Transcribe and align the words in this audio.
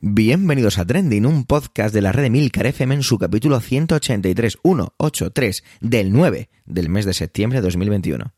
Bienvenidos 0.00 0.76
a 0.76 0.84
Trending, 0.84 1.24
un 1.24 1.46
podcast 1.46 1.94
de 1.94 2.02
la 2.02 2.12
red 2.12 2.24
de 2.24 2.30
Milcar 2.30 2.66
FM 2.66 2.96
en 2.96 3.02
su 3.02 3.16
capítulo 3.16 3.60
183, 3.60 4.58
183 4.62 5.64
del 5.80 6.12
9 6.12 6.50
del 6.66 6.90
mes 6.90 7.06
de 7.06 7.14
septiembre 7.14 7.60
de 7.60 7.62
2021. 7.62 8.34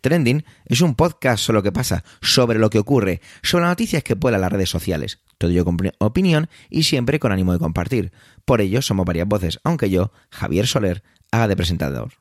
Trending 0.00 0.44
es 0.64 0.80
un 0.80 0.94
podcast 0.94 1.44
sobre 1.44 1.58
lo 1.58 1.62
que 1.62 1.72
pasa, 1.72 2.04
sobre 2.20 2.58
lo 2.58 2.70
que 2.70 2.78
ocurre, 2.78 3.20
sobre 3.42 3.62
las 3.62 3.72
noticias 3.72 4.02
que 4.02 4.16
pueblan 4.16 4.40
las 4.40 4.52
redes 4.52 4.70
sociales. 4.70 5.20
Todo 5.38 5.50
ello 5.50 5.64
con 5.64 5.76
opinión 5.98 6.48
y 6.68 6.84
siempre 6.84 7.18
con 7.18 7.32
ánimo 7.32 7.52
de 7.52 7.58
compartir. 7.58 8.12
Por 8.44 8.60
ello 8.60 8.82
somos 8.82 9.06
varias 9.06 9.28
voces, 9.28 9.60
aunque 9.64 9.90
yo, 9.90 10.12
Javier 10.30 10.66
Soler, 10.66 11.02
haga 11.30 11.48
de 11.48 11.56
presentador. 11.56 12.12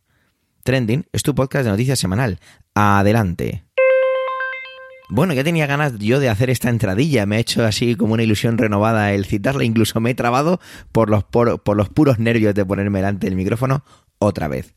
Trending 0.64 1.06
es 1.12 1.24
tu 1.24 1.34
podcast 1.34 1.66
de 1.66 1.72
noticias 1.72 2.00
semanal. 2.00 2.40
Adelante. 2.76 3.66
Bueno, 5.12 5.34
ya 5.34 5.44
tenía 5.44 5.66
ganas 5.66 5.98
yo 5.98 6.20
de 6.20 6.30
hacer 6.30 6.52
esta 6.52 6.70
entradilla, 6.70 7.26
me 7.26 7.38
ha 7.38 7.40
hecho 7.40 7.66
así 7.66 7.96
como 7.96 8.14
una 8.14 8.22
ilusión 8.22 8.60
renovada 8.60 9.12
el 9.12 9.26
citarla, 9.26 9.64
incluso 9.64 10.00
me 10.00 10.12
he 10.12 10.16
trabado 10.16 10.60
por 10.92 11.10
los, 11.10 11.24
por, 11.24 11.64
por 11.64 11.76
los 11.76 11.90
puros 11.90 12.20
nervios 12.20 12.54
de 12.54 12.64
ponerme 12.64 13.00
delante 13.00 13.26
del 13.26 13.36
micrófono 13.36 13.84
otra 14.20 14.48
vez. 14.48 14.76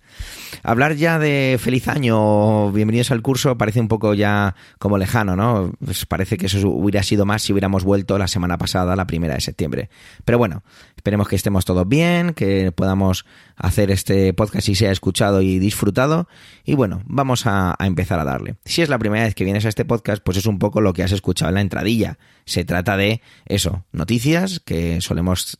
Hablar 0.63 0.95
ya 0.95 1.19
de 1.19 1.59
feliz 1.61 1.89
año 1.89 2.71
bienvenidos 2.71 3.11
al 3.11 3.23
curso 3.23 3.59
parece 3.59 3.81
un 3.81 3.89
poco 3.89 4.15
ya 4.15 4.55
como 4.79 4.97
lejano, 4.97 5.35
¿no? 5.35 5.73
Pues 5.85 6.07
parece 6.07 6.37
que 6.37 6.47
eso 6.47 6.69
hubiera 6.69 7.03
sido 7.03 7.27
más 7.27 7.43
si 7.43 7.53
hubiéramos 7.53 7.83
vuelto 7.83 8.19
la 8.19 8.29
semana 8.29 8.59
pasada, 8.59 8.95
la 8.95 9.07
primera 9.07 9.35
de 9.35 9.41
septiembre. 9.41 9.91
Pero 10.25 10.39
bueno, 10.39 10.63
esperemos 10.97 11.29
que 11.29 11.35
estemos 11.37 11.65
todos 11.65 11.89
bien, 11.89 12.35
que 12.35 12.71
podamos 12.71 13.25
hacer 13.57 13.91
este 13.91 14.33
podcast 14.35 14.69
y 14.69 14.77
sea 14.77 14.93
escuchado 14.93 15.43
y 15.43 15.59
disfrutado. 15.59 16.29
Y 16.65 16.75
bueno, 16.75 17.03
vamos 17.07 17.47
a, 17.47 17.75
a 17.77 17.87
empezar 17.87 18.21
a 18.21 18.25
darle. 18.25 18.55
Si 18.65 18.83
es 18.83 18.89
la 18.89 18.99
primera 18.99 19.25
vez 19.25 19.35
que 19.35 19.45
vienes 19.45 19.65
a 19.65 19.69
este 19.69 19.85
podcast, 19.85 20.23
pues 20.23 20.37
es 20.37 20.47
un 20.47 20.61
poco 20.61 20.81
lo 20.81 20.93
que 20.93 21.03
has 21.03 21.13
escuchado 21.13 21.49
en 21.49 21.57
la 21.57 21.61
entradilla. 21.63 22.19
Se 22.45 22.65
trata 22.65 22.97
de 22.97 23.21
eso, 23.47 23.85
noticias 23.91 24.61
que 24.61 25.01
solemos 25.01 25.59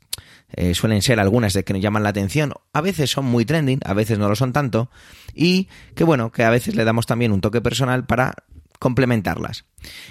eh, 0.55 0.75
suelen 0.75 1.03
ser 1.03 1.21
algunas 1.21 1.53
de 1.53 1.65
que 1.65 1.73
nos 1.73 1.83
llaman 1.83 2.03
la 2.03 2.11
atención, 2.11 2.53
a 2.73 2.81
veces 2.81 3.11
son 3.11 3.25
muy 3.25 3.45
trending, 3.45 3.81
a 3.85 3.95
veces 3.95 4.19
no 4.19 4.29
lo 4.29 4.37
son 4.37 4.53
tanto, 4.53 4.91
y 5.35 5.69
que 5.95 6.05
bueno, 6.05 6.31
que 6.31 6.45
a 6.45 6.51
veces 6.51 6.75
le 6.75 6.85
damos 6.85 7.07
también 7.07 7.33
un 7.33 7.41
toque 7.41 7.61
personal 7.61 8.07
para 8.07 8.35
complementarlas. 8.79 9.65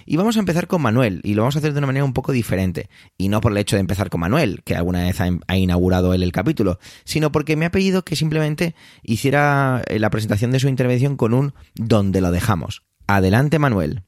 Y 0.05 0.16
vamos 0.16 0.38
a 0.38 0.39
empezar 0.39 0.67
con 0.67 0.81
Manuel, 0.81 1.19
y 1.23 1.33
lo 1.33 1.41
vamos 1.41 1.55
a 1.55 1.59
hacer 1.59 1.73
de 1.73 1.79
una 1.79 1.88
manera 1.88 2.05
un 2.05 2.13
poco 2.13 2.31
diferente. 2.31 2.89
Y 3.17 3.27
no 3.27 3.41
por 3.41 3.52
el 3.52 3.57
hecho 3.57 3.75
de 3.75 3.81
empezar 3.81 4.09
con 4.09 4.22
Manuel, 4.22 4.61
que 4.63 4.75
alguna 4.75 5.03
vez 5.03 5.19
ha, 5.19 5.57
inaugurado 5.57 6.13
él 6.13 6.23
el 6.23 6.31
capítulo, 6.31 6.79
sino 7.03 7.33
porque 7.33 7.57
me 7.57 7.66
ha 7.66 7.72
pedido 7.72 8.05
que 8.05 8.16
simplemente 8.16 8.73
hiciera 9.03 9.81
eh, 9.88 9.99
la 9.99 10.09
presentación 10.09 10.52
de 10.52 10.61
su 10.61 10.69
intervención 10.69 11.17
con 11.17 11.33
un 11.33 11.53
donde 11.75 12.22
lo 12.22 12.31
dejamos. 12.31 12.83
Adelante, 13.07 13.59
Manuel. 13.59 14.03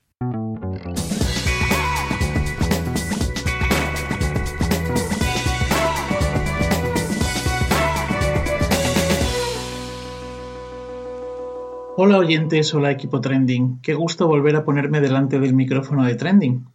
Hola 11.96 12.18
oyentes, 12.18 12.74
hola 12.74 12.90
equipo 12.90 13.22
Trending. 13.22 13.80
Qué 13.82 13.94
gusto 13.94 14.26
volver 14.26 14.56
a 14.56 14.66
ponerme 14.66 15.00
delante 15.00 15.40
del 15.40 15.54
micrófono 15.54 16.04
de 16.04 16.16
Trending. 16.16 16.66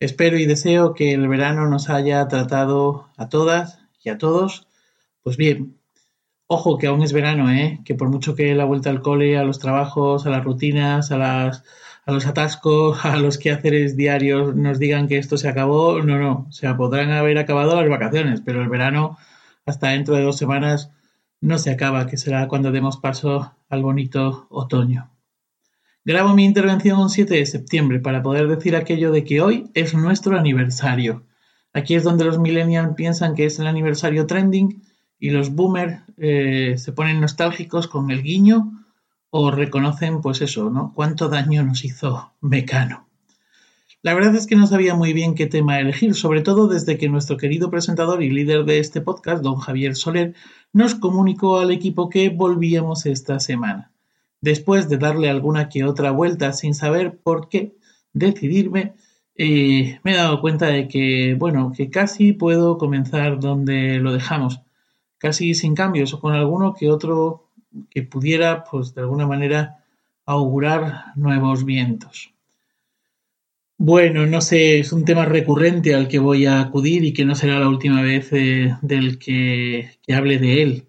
Espero 0.00 0.38
y 0.38 0.46
deseo 0.46 0.94
que 0.94 1.12
el 1.12 1.28
verano 1.28 1.68
nos 1.68 1.90
haya 1.90 2.26
tratado 2.26 3.10
a 3.18 3.28
todas 3.28 3.80
y 4.02 4.08
a 4.08 4.16
todos. 4.16 4.66
Pues 5.22 5.36
bien, 5.36 5.76
ojo 6.46 6.78
que 6.78 6.86
aún 6.86 7.02
es 7.02 7.12
verano, 7.12 7.50
¿eh? 7.50 7.80
Que 7.84 7.94
por 7.94 8.08
mucho 8.08 8.34
que 8.34 8.54
la 8.54 8.64
vuelta 8.64 8.88
al 8.88 9.02
cole, 9.02 9.36
a 9.36 9.44
los 9.44 9.58
trabajos, 9.58 10.24
a 10.24 10.30
las 10.30 10.42
rutinas, 10.42 11.12
a, 11.12 11.18
las, 11.18 11.64
a 12.06 12.12
los 12.12 12.24
atascos, 12.26 12.98
a 13.04 13.18
los 13.18 13.36
quehaceres 13.36 13.94
diarios 13.94 14.56
nos 14.56 14.78
digan 14.78 15.06
que 15.06 15.18
esto 15.18 15.36
se 15.36 15.50
acabó, 15.50 16.02
no, 16.02 16.18
no. 16.18 16.46
O 16.48 16.52
sea, 16.52 16.78
podrán 16.78 17.10
haber 17.10 17.36
acabado 17.36 17.78
las 17.78 17.90
vacaciones, 17.90 18.40
pero 18.40 18.62
el 18.62 18.70
verano 18.70 19.18
hasta 19.66 19.88
dentro 19.88 20.14
de 20.14 20.22
dos 20.22 20.38
semanas 20.38 20.90
no 21.42 21.58
se 21.58 21.70
acaba, 21.70 22.06
que 22.06 22.16
será 22.16 22.48
cuando 22.48 22.70
demos 22.70 22.96
paso 22.96 23.52
al 23.68 23.82
bonito 23.82 24.46
otoño. 24.48 25.10
Grabo 26.04 26.34
mi 26.34 26.44
intervención 26.44 26.98
un 26.98 27.10
7 27.10 27.34
de 27.34 27.46
septiembre 27.46 27.98
para 28.00 28.22
poder 28.22 28.48
decir 28.48 28.74
aquello 28.74 29.10
de 29.12 29.24
que 29.24 29.40
hoy 29.40 29.70
es 29.74 29.92
nuestro 29.92 30.38
aniversario. 30.38 31.24
Aquí 31.72 31.96
es 31.96 32.04
donde 32.04 32.24
los 32.24 32.38
millennials 32.38 32.94
piensan 32.94 33.34
que 33.34 33.46
es 33.46 33.58
el 33.58 33.66
aniversario 33.66 34.26
trending 34.26 34.82
y 35.18 35.30
los 35.30 35.50
boomers 35.50 36.02
eh, 36.16 36.76
se 36.78 36.92
ponen 36.92 37.20
nostálgicos 37.20 37.88
con 37.88 38.10
el 38.10 38.22
guiño 38.22 38.84
o 39.30 39.50
reconocen, 39.50 40.20
pues 40.20 40.42
eso, 40.42 40.70
¿no? 40.70 40.92
Cuánto 40.94 41.28
daño 41.28 41.64
nos 41.64 41.84
hizo 41.84 42.32
Mecano. 42.40 43.08
La 44.04 44.14
verdad 44.14 44.34
es 44.34 44.48
que 44.48 44.56
no 44.56 44.66
sabía 44.66 44.96
muy 44.96 45.12
bien 45.12 45.36
qué 45.36 45.46
tema 45.46 45.78
elegir, 45.78 46.14
sobre 46.16 46.42
todo 46.42 46.66
desde 46.66 46.98
que 46.98 47.08
nuestro 47.08 47.36
querido 47.36 47.70
presentador 47.70 48.20
y 48.20 48.30
líder 48.30 48.64
de 48.64 48.80
este 48.80 49.00
podcast, 49.00 49.44
don 49.44 49.56
Javier 49.56 49.94
Soler, 49.94 50.34
nos 50.72 50.96
comunicó 50.96 51.60
al 51.60 51.70
equipo 51.70 52.10
que 52.10 52.28
volvíamos 52.28 53.06
esta 53.06 53.38
semana. 53.38 53.92
Después 54.40 54.88
de 54.88 54.98
darle 54.98 55.30
alguna 55.30 55.68
que 55.68 55.84
otra 55.84 56.10
vuelta 56.10 56.52
sin 56.52 56.74
saber 56.74 57.16
por 57.22 57.48
qué 57.48 57.76
decidirme, 58.12 58.94
eh, 59.36 60.00
me 60.02 60.14
he 60.14 60.16
dado 60.16 60.40
cuenta 60.40 60.66
de 60.66 60.88
que, 60.88 61.36
bueno, 61.38 61.72
que 61.72 61.88
casi 61.88 62.32
puedo 62.32 62.78
comenzar 62.78 63.38
donde 63.38 64.00
lo 64.00 64.12
dejamos, 64.12 64.62
casi 65.18 65.54
sin 65.54 65.76
cambios 65.76 66.12
o 66.12 66.18
con 66.18 66.34
alguno 66.34 66.74
que 66.74 66.90
otro 66.90 67.50
que 67.88 68.02
pudiera, 68.02 68.64
pues 68.64 68.96
de 68.96 69.02
alguna 69.02 69.28
manera, 69.28 69.84
augurar 70.26 71.12
nuevos 71.14 71.64
vientos. 71.64 72.31
Bueno, 73.84 74.26
no 74.26 74.40
sé, 74.40 74.78
es 74.78 74.92
un 74.92 75.04
tema 75.04 75.24
recurrente 75.24 75.96
al 75.96 76.06
que 76.06 76.20
voy 76.20 76.46
a 76.46 76.60
acudir 76.60 77.02
y 77.02 77.12
que 77.12 77.24
no 77.24 77.34
será 77.34 77.58
la 77.58 77.68
última 77.68 78.00
vez 78.00 78.28
eh, 78.32 78.76
del 78.80 79.18
que, 79.18 79.98
hable 80.08 80.38
de 80.38 80.62
él. 80.62 80.86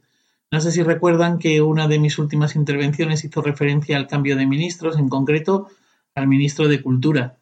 No 0.51 0.61
sé 0.61 0.69
si 0.71 0.83
recuerdan 0.83 1.39
que 1.39 1.63
una 1.63 1.87
de 1.87 1.97
mis 1.97 2.19
últimas 2.19 2.55
intervenciones 2.55 3.25
hizo 3.25 3.41
referencia 3.41 3.97
al 3.97 4.05
cambio 4.05 4.35
de 4.35 4.45
ministros, 4.45 4.99
en 4.99 5.09
concreto 5.09 5.69
al 6.13 6.27
ministro 6.27 6.67
de 6.67 6.83
Cultura. 6.83 7.39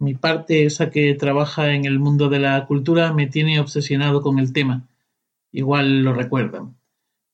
Mi 0.00 0.14
parte, 0.14 0.64
esa 0.64 0.90
que 0.90 1.14
trabaja 1.14 1.74
en 1.74 1.84
el 1.84 2.00
mundo 2.00 2.28
de 2.28 2.40
la 2.40 2.66
cultura, 2.66 3.12
me 3.12 3.28
tiene 3.28 3.60
obsesionado 3.60 4.20
con 4.20 4.40
el 4.40 4.52
tema. 4.52 4.88
Igual 5.52 6.02
lo 6.02 6.12
recuerdan. 6.12 6.76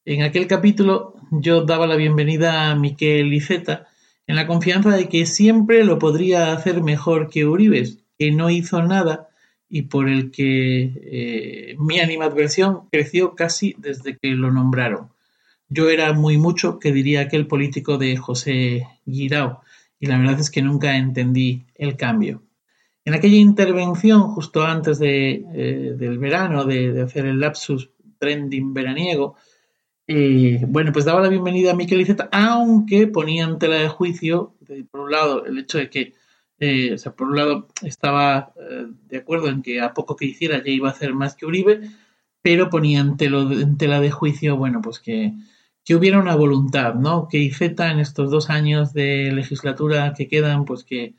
En 0.05 0.23
aquel 0.23 0.47
capítulo 0.49 1.15
yo 1.31 1.63
daba 1.63 1.87
la 1.87 1.97
bienvenida 1.97 2.71
a 2.71 2.75
Miquel 2.75 3.33
Iceta, 3.33 3.89
en 4.27 4.37
la 4.37 4.47
confianza 4.47 4.91
de 4.91 5.09
que 5.09 5.27
siempre 5.27 5.85
lo 5.85 5.99
podría 5.99 6.53
hacer 6.53 6.83
mejor 6.83 7.29
que 7.31 7.47
Uribes, 7.47 8.05
que 8.19 8.33
no 8.33 8.51
hizo 8.51 8.83
nada 8.83 9.29
y 9.69 9.83
por 9.83 10.09
el 10.09 10.31
que 10.31 10.93
eh, 10.95 11.77
mi 11.79 11.99
animadversión 12.01 12.89
creció 12.91 13.35
casi 13.35 13.75
desde 13.79 14.17
que 14.17 14.31
lo 14.31 14.51
nombraron. 14.51 15.09
Yo 15.69 15.91
era 15.91 16.13
muy 16.13 16.37
mucho 16.37 16.79
que 16.79 16.93
diría 16.93 17.23
aquel 17.23 17.47
político 17.47 17.99
de 17.99 18.17
José 18.17 18.87
Guirao, 19.07 19.63
y 19.99 20.07
la 20.07 20.19
verdad 20.19 20.39
es 20.39 20.51
que 20.51 20.63
nunca 20.63 20.97
entendí 20.97 21.65
el 21.75 21.97
cambio. 21.97 22.43
En 23.05 23.15
aquella 23.15 23.37
intervención, 23.37 24.23
justo 24.29 24.63
antes 24.63 24.99
eh, 25.03 25.43
del 25.99 26.19
verano, 26.19 26.65
de, 26.65 27.03
hacer 27.03 27.27
el 27.27 27.41
lapsus 27.41 27.91
trending 28.19 28.73
veraniego, 28.73 29.37
y 30.07 30.65
bueno, 30.67 30.93
pues 30.93 31.05
daba 31.05 31.23
la 31.23 31.29
bienvenida 31.29 31.73
a 31.73 31.75
Miquel 31.75 32.01
Iceta, 32.01 32.29
aunque 32.33 33.07
ponía 33.07 33.45
en 33.45 33.59
tela 33.59 33.77
de 33.77 33.89
juicio, 33.89 34.55
por 34.91 35.01
un 35.01 35.11
lado, 35.11 35.47
el 35.47 35.59
hecho 35.59 35.79
de 35.79 35.89
que, 35.89 36.15
eh, 36.59 36.93
o 36.95 36.99
sea, 36.99 37.13
por 37.13 37.29
un 37.29 37.37
lado 37.37 37.69
estaba 37.83 38.53
eh, 38.57 38.87
de 39.07 39.17
acuerdo 39.17 39.49
en 39.49 39.63
que 39.63 39.81
a 39.81 39.95
poco 39.95 40.17
que 40.17 40.27
hiciera 40.27 40.63
ya 40.63 40.71
iba 40.71 40.89
a 40.89 40.93
hacer 40.93 41.15
más 41.15 41.35
que 41.35 41.47
Uribe, 41.47 41.81
pero 42.43 42.69
ponía 42.69 43.01
en, 43.01 43.17
tela 43.17 44.01
de 44.01 44.11
juicio, 44.11 44.57
bueno, 44.57 44.83
pues 44.83 45.01
que, 45.01 45.33
que 45.85 45.95
hubiera 45.95 46.21
una 46.21 46.37
voluntad, 46.37 46.95
¿no? 46.95 47.29
Que 47.29 47.39
Iceta 47.39 47.91
en 47.91 47.99
estos 47.99 48.31
dos 48.31 48.51
años 48.51 48.93
de 48.93 49.33
legislatura 49.33 50.13
que 50.15 50.29
quedan, 50.29 50.67
pues 50.67 50.85
que, 50.85 51.15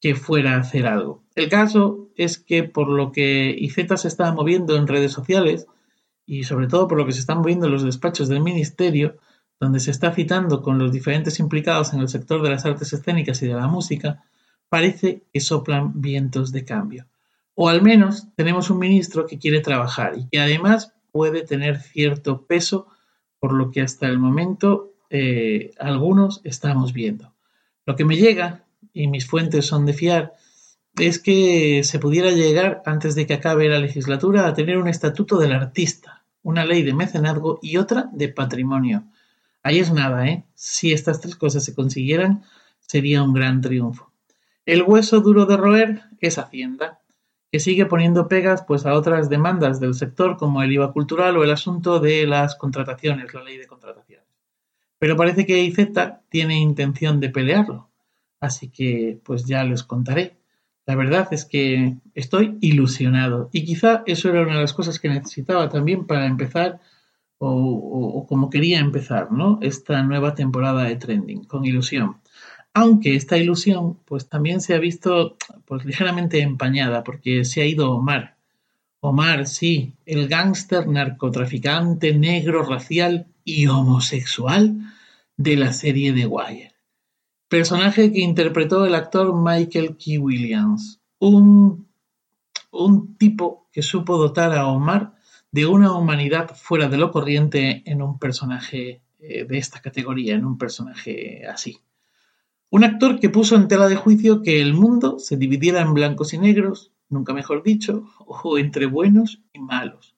que 0.00 0.16
fuera 0.16 0.54
a 0.54 0.60
hacer 0.60 0.86
algo. 0.86 1.22
El 1.36 1.48
caso 1.48 2.08
es 2.16 2.38
que 2.38 2.64
por 2.64 2.88
lo 2.88 3.12
que 3.12 3.54
Iceta 3.56 3.96
se 3.96 4.08
estaba 4.08 4.32
moviendo 4.32 4.76
en 4.76 4.88
redes 4.88 5.12
sociales, 5.12 5.66
y 6.26 6.44
sobre 6.44 6.66
todo 6.66 6.88
por 6.88 6.98
lo 6.98 7.06
que 7.06 7.12
se 7.12 7.20
están 7.20 7.38
moviendo 7.38 7.68
los 7.68 7.84
despachos 7.84 8.28
del 8.28 8.40
Ministerio, 8.40 9.16
donde 9.60 9.80
se 9.80 9.92
está 9.92 10.12
citando 10.12 10.60
con 10.60 10.78
los 10.78 10.92
diferentes 10.92 11.38
implicados 11.38 11.94
en 11.94 12.00
el 12.00 12.08
sector 12.08 12.42
de 12.42 12.50
las 12.50 12.66
artes 12.66 12.92
escénicas 12.92 13.40
y 13.42 13.46
de 13.46 13.54
la 13.54 13.68
música, 13.68 14.24
parece 14.68 15.22
que 15.32 15.40
soplan 15.40 16.00
vientos 16.00 16.52
de 16.52 16.64
cambio. 16.64 17.06
O 17.54 17.68
al 17.68 17.80
menos 17.80 18.26
tenemos 18.36 18.68
un 18.68 18.78
ministro 18.78 19.26
que 19.26 19.38
quiere 19.38 19.60
trabajar 19.60 20.18
y 20.18 20.28
que 20.28 20.40
además 20.40 20.92
puede 21.12 21.42
tener 21.42 21.80
cierto 21.80 22.42
peso 22.42 22.88
por 23.38 23.54
lo 23.54 23.70
que 23.70 23.80
hasta 23.80 24.06
el 24.06 24.18
momento 24.18 24.92
eh, 25.08 25.70
algunos 25.78 26.40
estamos 26.44 26.92
viendo. 26.92 27.32
Lo 27.86 27.96
que 27.96 28.04
me 28.04 28.16
llega, 28.16 28.64
y 28.92 29.06
mis 29.08 29.26
fuentes 29.26 29.66
son 29.66 29.86
de 29.86 29.92
fiar, 29.92 30.34
es 30.98 31.18
que 31.18 31.82
se 31.84 31.98
pudiera 31.98 32.30
llegar, 32.30 32.82
antes 32.84 33.14
de 33.14 33.26
que 33.26 33.34
acabe 33.34 33.68
la 33.68 33.78
legislatura, 33.78 34.46
a 34.46 34.54
tener 34.54 34.78
un 34.78 34.88
estatuto 34.88 35.38
del 35.38 35.52
artista, 35.52 36.15
una 36.46 36.64
ley 36.64 36.84
de 36.84 36.94
mecenazgo 36.94 37.58
y 37.60 37.76
otra 37.76 38.08
de 38.12 38.28
patrimonio. 38.28 39.02
Ahí 39.64 39.80
es 39.80 39.92
nada, 39.92 40.28
¿eh? 40.28 40.44
Si 40.54 40.92
estas 40.92 41.20
tres 41.20 41.34
cosas 41.34 41.64
se 41.64 41.74
consiguieran, 41.74 42.44
sería 42.78 43.24
un 43.24 43.32
gran 43.34 43.60
triunfo. 43.60 44.12
El 44.64 44.82
hueso 44.82 45.20
duro 45.20 45.46
de 45.46 45.56
roer 45.56 46.02
es 46.20 46.38
Hacienda, 46.38 47.00
que 47.50 47.58
sigue 47.58 47.86
poniendo 47.86 48.28
pegas 48.28 48.62
pues, 48.62 48.86
a 48.86 48.94
otras 48.94 49.28
demandas 49.28 49.80
del 49.80 49.94
sector 49.94 50.36
como 50.36 50.62
el 50.62 50.70
IVA 50.70 50.92
cultural 50.92 51.36
o 51.36 51.42
el 51.42 51.50
asunto 51.50 51.98
de 51.98 52.28
las 52.28 52.54
contrataciones, 52.54 53.34
la 53.34 53.42
ley 53.42 53.58
de 53.58 53.66
contrataciones. 53.66 54.28
Pero 55.00 55.16
parece 55.16 55.46
que 55.46 55.64
IZ 55.64 55.78
tiene 56.28 56.60
intención 56.60 57.18
de 57.18 57.30
pelearlo, 57.30 57.90
así 58.38 58.68
que 58.68 59.20
pues 59.24 59.46
ya 59.46 59.64
les 59.64 59.82
contaré. 59.82 60.36
La 60.86 60.94
verdad 60.94 61.28
es 61.32 61.44
que 61.44 61.96
estoy 62.14 62.58
ilusionado 62.60 63.50
y 63.52 63.64
quizá 63.64 64.02
eso 64.06 64.30
era 64.30 64.42
una 64.42 64.54
de 64.54 64.60
las 64.62 64.72
cosas 64.72 64.98
que 64.98 65.08
necesitaba 65.08 65.68
también 65.68 66.06
para 66.06 66.26
empezar 66.26 66.80
o, 67.38 67.50
o 67.50 68.26
como 68.26 68.48
quería 68.48 68.78
empezar, 68.78 69.30
¿no? 69.32 69.58
Esta 69.60 70.02
nueva 70.02 70.34
temporada 70.34 70.84
de 70.84 70.96
Trending, 70.96 71.44
con 71.44 71.66
ilusión 71.66 72.16
aunque 72.76 73.16
esta 73.16 73.38
ilusión 73.38 73.98
pues 74.04 74.28
también 74.28 74.60
se 74.60 74.74
ha 74.74 74.78
visto 74.78 75.38
pues 75.64 75.86
ligeramente 75.86 76.42
empañada 76.42 77.04
porque 77.04 77.46
se 77.46 77.62
ha 77.62 77.64
ido 77.64 77.90
Omar. 77.90 78.36
Omar, 79.00 79.46
sí, 79.46 79.94
el 80.04 80.28
gángster 80.28 80.86
narcotraficante 80.86 82.12
negro 82.12 82.64
racial 82.64 83.28
y 83.44 83.66
homosexual 83.66 84.76
de 85.38 85.56
la 85.56 85.72
serie 85.72 86.12
The 86.12 86.26
Wire. 86.26 86.75
Personaje 87.48 88.12
que 88.12 88.20
interpretó 88.20 88.86
el 88.86 88.94
actor 88.94 89.34
Michael 89.34 89.96
Key 89.96 90.18
Williams, 90.18 91.00
un, 91.20 91.86
un 92.72 93.16
tipo 93.16 93.68
que 93.72 93.82
supo 93.82 94.18
dotar 94.18 94.52
a 94.52 94.66
Omar 94.66 95.14
de 95.52 95.66
una 95.66 95.92
humanidad 95.92 96.54
fuera 96.56 96.88
de 96.88 96.96
lo 96.96 97.10
corriente 97.10 97.82
en 97.86 98.02
un 98.02 98.18
personaje 98.18 99.00
eh, 99.18 99.44
de 99.44 99.58
esta 99.58 99.80
categoría, 99.80 100.34
en 100.34 100.44
un 100.44 100.58
personaje 100.58 101.46
así. 101.46 101.78
Un 102.68 102.84
actor 102.84 103.20
que 103.20 103.30
puso 103.30 103.54
en 103.54 103.68
tela 103.68 103.88
de 103.88 103.96
juicio 103.96 104.42
que 104.42 104.60
el 104.60 104.74
mundo 104.74 105.18
se 105.18 105.36
dividiera 105.36 105.80
en 105.80 105.94
blancos 105.94 106.34
y 106.34 106.38
negros, 106.38 106.92
nunca 107.08 107.32
mejor 107.32 107.62
dicho, 107.62 108.04
o 108.26 108.58
entre 108.58 108.86
buenos 108.86 109.40
y 109.52 109.60
malos. 109.60 110.14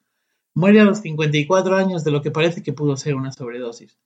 Muere 0.54 0.80
a 0.80 0.84
los 0.84 1.00
54 1.00 1.76
años 1.76 2.04
de 2.04 2.10
lo 2.10 2.22
que 2.22 2.30
parece 2.30 2.62
que 2.62 2.72
pudo 2.72 2.96
ser 2.96 3.14
una 3.14 3.32
sobredosis. 3.32 3.98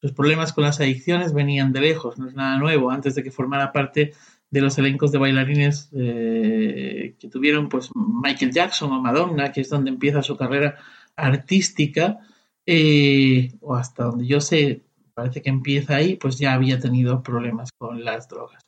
Sus 0.00 0.12
problemas 0.12 0.52
con 0.52 0.64
las 0.64 0.80
adicciones 0.80 1.32
venían 1.32 1.72
de 1.72 1.80
lejos, 1.80 2.18
no 2.18 2.28
es 2.28 2.34
nada 2.34 2.58
nuevo, 2.58 2.90
antes 2.90 3.14
de 3.14 3.22
que 3.22 3.30
formara 3.30 3.72
parte 3.72 4.12
de 4.50 4.60
los 4.60 4.78
elencos 4.78 5.12
de 5.12 5.18
bailarines 5.18 5.90
eh, 5.92 7.16
que 7.18 7.28
tuvieron 7.28 7.68
pues 7.68 7.90
Michael 7.94 8.52
Jackson 8.52 8.92
o 8.92 9.00
Madonna, 9.00 9.52
que 9.52 9.60
es 9.60 9.68
donde 9.68 9.90
empieza 9.90 10.22
su 10.22 10.36
carrera 10.36 10.76
artística, 11.16 12.18
eh, 12.64 13.52
o 13.60 13.74
hasta 13.74 14.04
donde 14.04 14.26
yo 14.26 14.40
sé, 14.40 14.82
parece 15.14 15.42
que 15.42 15.50
empieza 15.50 15.96
ahí, 15.96 16.16
pues 16.16 16.38
ya 16.38 16.54
había 16.54 16.78
tenido 16.78 17.22
problemas 17.22 17.72
con 17.76 18.04
las 18.04 18.28
drogas. 18.28 18.66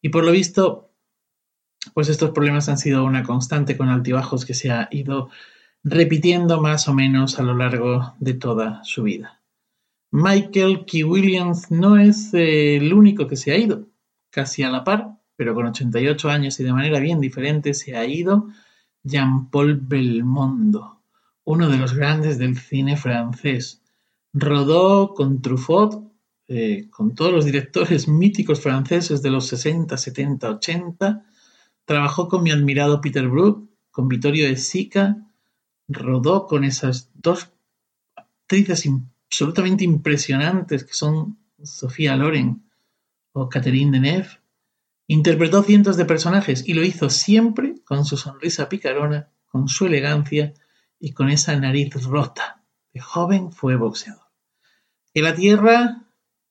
Y 0.00 0.08
por 0.08 0.24
lo 0.24 0.32
visto, 0.32 0.90
pues 1.94 2.08
estos 2.08 2.30
problemas 2.30 2.68
han 2.68 2.78
sido 2.78 3.04
una 3.04 3.22
constante 3.22 3.76
con 3.76 3.88
altibajos 3.88 4.44
que 4.44 4.54
se 4.54 4.70
ha 4.70 4.88
ido 4.90 5.30
repitiendo 5.84 6.60
más 6.60 6.88
o 6.88 6.94
menos 6.94 7.38
a 7.38 7.42
lo 7.42 7.54
largo 7.54 8.14
de 8.18 8.34
toda 8.34 8.82
su 8.84 9.04
vida. 9.04 9.41
Michael 10.12 10.84
Key 10.84 11.04
Williams 11.04 11.70
no 11.70 11.96
es 11.96 12.32
eh, 12.34 12.76
el 12.76 12.92
único 12.92 13.26
que 13.26 13.36
se 13.36 13.50
ha 13.50 13.56
ido, 13.56 13.88
casi 14.30 14.62
a 14.62 14.70
la 14.70 14.84
par, 14.84 15.18
pero 15.36 15.54
con 15.54 15.66
88 15.66 16.30
años 16.30 16.60
y 16.60 16.64
de 16.64 16.72
manera 16.72 17.00
bien 17.00 17.20
diferente 17.20 17.74
se 17.74 17.96
ha 17.96 18.04
ido 18.04 18.48
Jean-Paul 19.02 19.80
Belmondo, 19.82 21.00
uno 21.44 21.68
de 21.68 21.78
los 21.78 21.94
grandes 21.94 22.38
del 22.38 22.56
cine 22.56 22.96
francés, 22.96 23.82
Rodó 24.34 25.12
con 25.14 25.42
Truffaut, 25.42 26.10
eh, 26.48 26.88
con 26.90 27.14
todos 27.14 27.32
los 27.32 27.44
directores 27.44 28.08
míticos 28.08 28.60
franceses 28.60 29.20
de 29.22 29.30
los 29.30 29.46
60, 29.46 29.96
70, 29.96 30.50
80. 30.50 31.26
Trabajó 31.84 32.28
con 32.28 32.42
mi 32.42 32.50
admirado 32.50 33.00
Peter 33.00 33.28
Brook, 33.28 33.68
con 33.90 34.08
Vittorio 34.08 34.46
de 34.46 34.56
Sica. 34.56 35.16
Rodó 35.86 36.46
con 36.46 36.64
esas 36.64 37.10
dos 37.14 37.50
actrices 38.16 38.86
absolutamente 39.32 39.82
impresionantes 39.82 40.84
que 40.84 40.92
son 40.92 41.38
Sofía 41.62 42.16
Loren 42.16 42.68
o 43.32 43.48
Catherine 43.48 43.90
Deneuve. 43.90 44.28
Interpretó 45.06 45.62
cientos 45.62 45.96
de 45.96 46.04
personajes 46.04 46.68
y 46.68 46.74
lo 46.74 46.84
hizo 46.84 47.08
siempre 47.08 47.76
con 47.82 48.04
su 48.04 48.18
sonrisa 48.18 48.68
picarona, 48.68 49.30
con 49.46 49.68
su 49.68 49.86
elegancia 49.86 50.52
y 51.00 51.12
con 51.12 51.30
esa 51.30 51.56
nariz 51.56 51.94
rota. 52.04 52.62
De 52.92 53.00
joven 53.00 53.52
fue 53.52 53.76
boxeador. 53.76 54.28
Que 55.14 55.22
la 55.22 55.34
tierra 55.34 56.04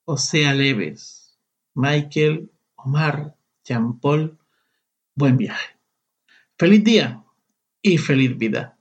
os 0.05 0.23
sea 0.23 0.55
leves. 0.55 1.37
Michael, 1.75 2.49
Omar, 2.73 3.35
Jean 3.63 3.99
Paul, 3.99 4.39
buen 5.13 5.37
viaje. 5.37 5.77
Feliz 6.57 6.83
día 6.83 7.23
y 7.83 7.99
feliz 7.99 8.35
vida. 8.35 8.79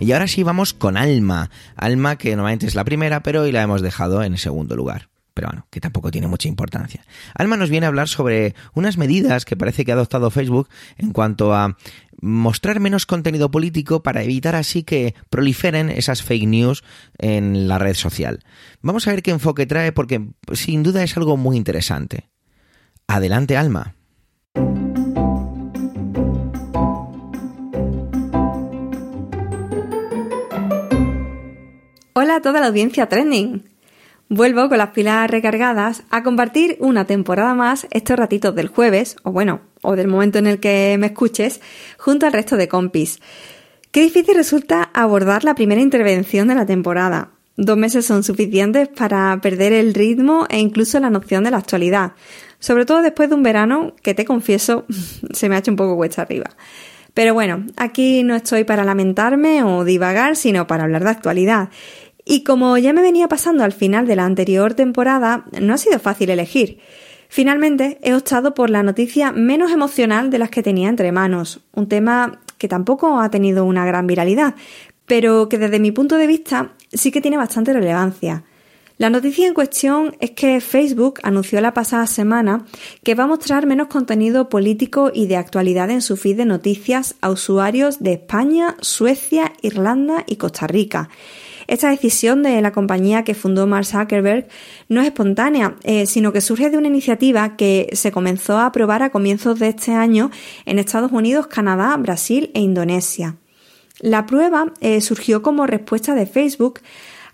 Y 0.00 0.12
ahora 0.12 0.28
sí 0.28 0.42
vamos 0.42 0.74
con 0.74 0.96
Alma. 0.96 1.50
Alma 1.76 2.16
que 2.16 2.30
normalmente 2.36 2.66
es 2.66 2.74
la 2.74 2.84
primera, 2.84 3.22
pero 3.22 3.42
hoy 3.42 3.52
la 3.52 3.62
hemos 3.62 3.82
dejado 3.82 4.22
en 4.22 4.36
segundo 4.38 4.76
lugar 4.76 5.08
pero 5.38 5.50
bueno, 5.50 5.68
que 5.70 5.78
tampoco 5.78 6.10
tiene 6.10 6.26
mucha 6.26 6.48
importancia. 6.48 7.04
Alma 7.32 7.56
nos 7.56 7.70
viene 7.70 7.86
a 7.86 7.90
hablar 7.90 8.08
sobre 8.08 8.56
unas 8.74 8.98
medidas 8.98 9.44
que 9.44 9.56
parece 9.56 9.84
que 9.84 9.92
ha 9.92 9.94
adoptado 9.94 10.32
Facebook 10.32 10.68
en 10.96 11.12
cuanto 11.12 11.54
a 11.54 11.76
mostrar 12.20 12.80
menos 12.80 13.06
contenido 13.06 13.48
político 13.48 14.02
para 14.02 14.24
evitar 14.24 14.56
así 14.56 14.82
que 14.82 15.14
proliferen 15.30 15.90
esas 15.90 16.24
fake 16.24 16.48
news 16.48 16.82
en 17.18 17.68
la 17.68 17.78
red 17.78 17.94
social. 17.94 18.40
Vamos 18.82 19.06
a 19.06 19.12
ver 19.12 19.22
qué 19.22 19.30
enfoque 19.30 19.66
trae 19.66 19.92
porque 19.92 20.26
sin 20.54 20.82
duda 20.82 21.04
es 21.04 21.16
algo 21.16 21.36
muy 21.36 21.56
interesante. 21.56 22.28
Adelante, 23.06 23.56
Alma. 23.56 23.94
Hola 32.20 32.34
a 32.34 32.40
toda 32.40 32.58
la 32.58 32.66
audiencia 32.66 33.08
trending. 33.08 33.62
Vuelvo 34.28 34.68
con 34.68 34.78
las 34.78 34.88
pilas 34.88 35.30
recargadas 35.30 36.02
a 36.10 36.24
compartir 36.24 36.76
una 36.80 37.04
temporada 37.04 37.54
más 37.54 37.86
estos 37.92 38.18
ratitos 38.18 38.56
del 38.56 38.66
jueves, 38.66 39.14
o 39.22 39.30
bueno, 39.30 39.60
o 39.82 39.94
del 39.94 40.08
momento 40.08 40.40
en 40.40 40.48
el 40.48 40.58
que 40.58 40.96
me 40.98 41.06
escuches, 41.06 41.60
junto 41.96 42.26
al 42.26 42.32
resto 42.32 42.56
de 42.56 42.66
compis. 42.66 43.20
Qué 43.92 44.00
difícil 44.00 44.34
resulta 44.34 44.90
abordar 44.94 45.44
la 45.44 45.54
primera 45.54 45.80
intervención 45.80 46.48
de 46.48 46.56
la 46.56 46.66
temporada. 46.66 47.30
Dos 47.56 47.76
meses 47.76 48.04
son 48.04 48.24
suficientes 48.24 48.88
para 48.88 49.38
perder 49.40 49.72
el 49.72 49.94
ritmo 49.94 50.44
e 50.50 50.58
incluso 50.58 50.98
la 50.98 51.10
noción 51.10 51.44
de 51.44 51.52
la 51.52 51.58
actualidad, 51.58 52.14
sobre 52.58 52.84
todo 52.84 53.00
después 53.00 53.28
de 53.28 53.36
un 53.36 53.44
verano 53.44 53.94
que 54.02 54.14
te 54.14 54.24
confieso 54.24 54.86
se 55.32 55.48
me 55.48 55.54
ha 55.54 55.58
hecho 55.58 55.70
un 55.70 55.76
poco 55.76 55.94
cuesta 55.94 56.22
arriba. 56.22 56.50
Pero 57.18 57.34
bueno, 57.34 57.66
aquí 57.76 58.22
no 58.22 58.36
estoy 58.36 58.62
para 58.62 58.84
lamentarme 58.84 59.64
o 59.64 59.84
divagar, 59.84 60.36
sino 60.36 60.68
para 60.68 60.84
hablar 60.84 61.02
de 61.02 61.10
actualidad. 61.10 61.68
Y 62.30 62.44
como 62.44 62.76
ya 62.76 62.92
me 62.92 63.00
venía 63.00 63.26
pasando 63.26 63.64
al 63.64 63.72
final 63.72 64.06
de 64.06 64.14
la 64.14 64.26
anterior 64.26 64.74
temporada, 64.74 65.46
no 65.62 65.72
ha 65.72 65.78
sido 65.78 65.98
fácil 65.98 66.28
elegir. 66.28 66.78
Finalmente 67.30 67.98
he 68.02 68.14
optado 68.14 68.52
por 68.52 68.68
la 68.68 68.82
noticia 68.82 69.32
menos 69.32 69.72
emocional 69.72 70.28
de 70.28 70.38
las 70.38 70.50
que 70.50 70.62
tenía 70.62 70.90
entre 70.90 71.10
manos, 71.10 71.60
un 71.72 71.88
tema 71.88 72.42
que 72.58 72.68
tampoco 72.68 73.18
ha 73.18 73.30
tenido 73.30 73.64
una 73.64 73.86
gran 73.86 74.06
viralidad, 74.06 74.56
pero 75.06 75.48
que 75.48 75.56
desde 75.56 75.80
mi 75.80 75.90
punto 75.90 76.18
de 76.18 76.26
vista 76.26 76.72
sí 76.92 77.10
que 77.10 77.22
tiene 77.22 77.38
bastante 77.38 77.72
relevancia. 77.72 78.44
La 78.98 79.08
noticia 79.08 79.46
en 79.46 79.54
cuestión 79.54 80.14
es 80.20 80.32
que 80.32 80.60
Facebook 80.60 81.20
anunció 81.22 81.62
la 81.62 81.72
pasada 81.72 82.06
semana 82.06 82.66
que 83.04 83.14
va 83.14 83.24
a 83.24 83.28
mostrar 83.28 83.64
menos 83.64 83.88
contenido 83.88 84.50
político 84.50 85.10
y 85.14 85.28
de 85.28 85.36
actualidad 85.36 85.88
en 85.88 86.02
su 86.02 86.18
feed 86.18 86.36
de 86.36 86.44
noticias 86.44 87.14
a 87.22 87.30
usuarios 87.30 88.00
de 88.00 88.12
España, 88.12 88.76
Suecia, 88.82 89.54
Irlanda 89.62 90.24
y 90.26 90.36
Costa 90.36 90.66
Rica. 90.66 91.08
Esta 91.68 91.90
decisión 91.90 92.42
de 92.42 92.62
la 92.62 92.72
compañía 92.72 93.24
que 93.24 93.34
fundó 93.34 93.66
Mark 93.66 93.84
Zuckerberg 93.84 94.48
no 94.88 95.02
es 95.02 95.08
espontánea, 95.08 95.76
eh, 95.84 96.06
sino 96.06 96.32
que 96.32 96.40
surge 96.40 96.70
de 96.70 96.78
una 96.78 96.88
iniciativa 96.88 97.56
que 97.56 97.90
se 97.92 98.10
comenzó 98.10 98.56
a 98.56 98.66
aprobar 98.66 99.02
a 99.02 99.10
comienzos 99.10 99.58
de 99.58 99.68
este 99.68 99.92
año 99.92 100.30
en 100.64 100.78
Estados 100.78 101.12
Unidos, 101.12 101.46
Canadá, 101.46 101.94
Brasil 101.98 102.50
e 102.54 102.60
Indonesia. 102.60 103.36
La 104.00 104.24
prueba 104.24 104.72
eh, 104.80 105.02
surgió 105.02 105.42
como 105.42 105.66
respuesta 105.66 106.14
de 106.14 106.24
Facebook 106.24 106.80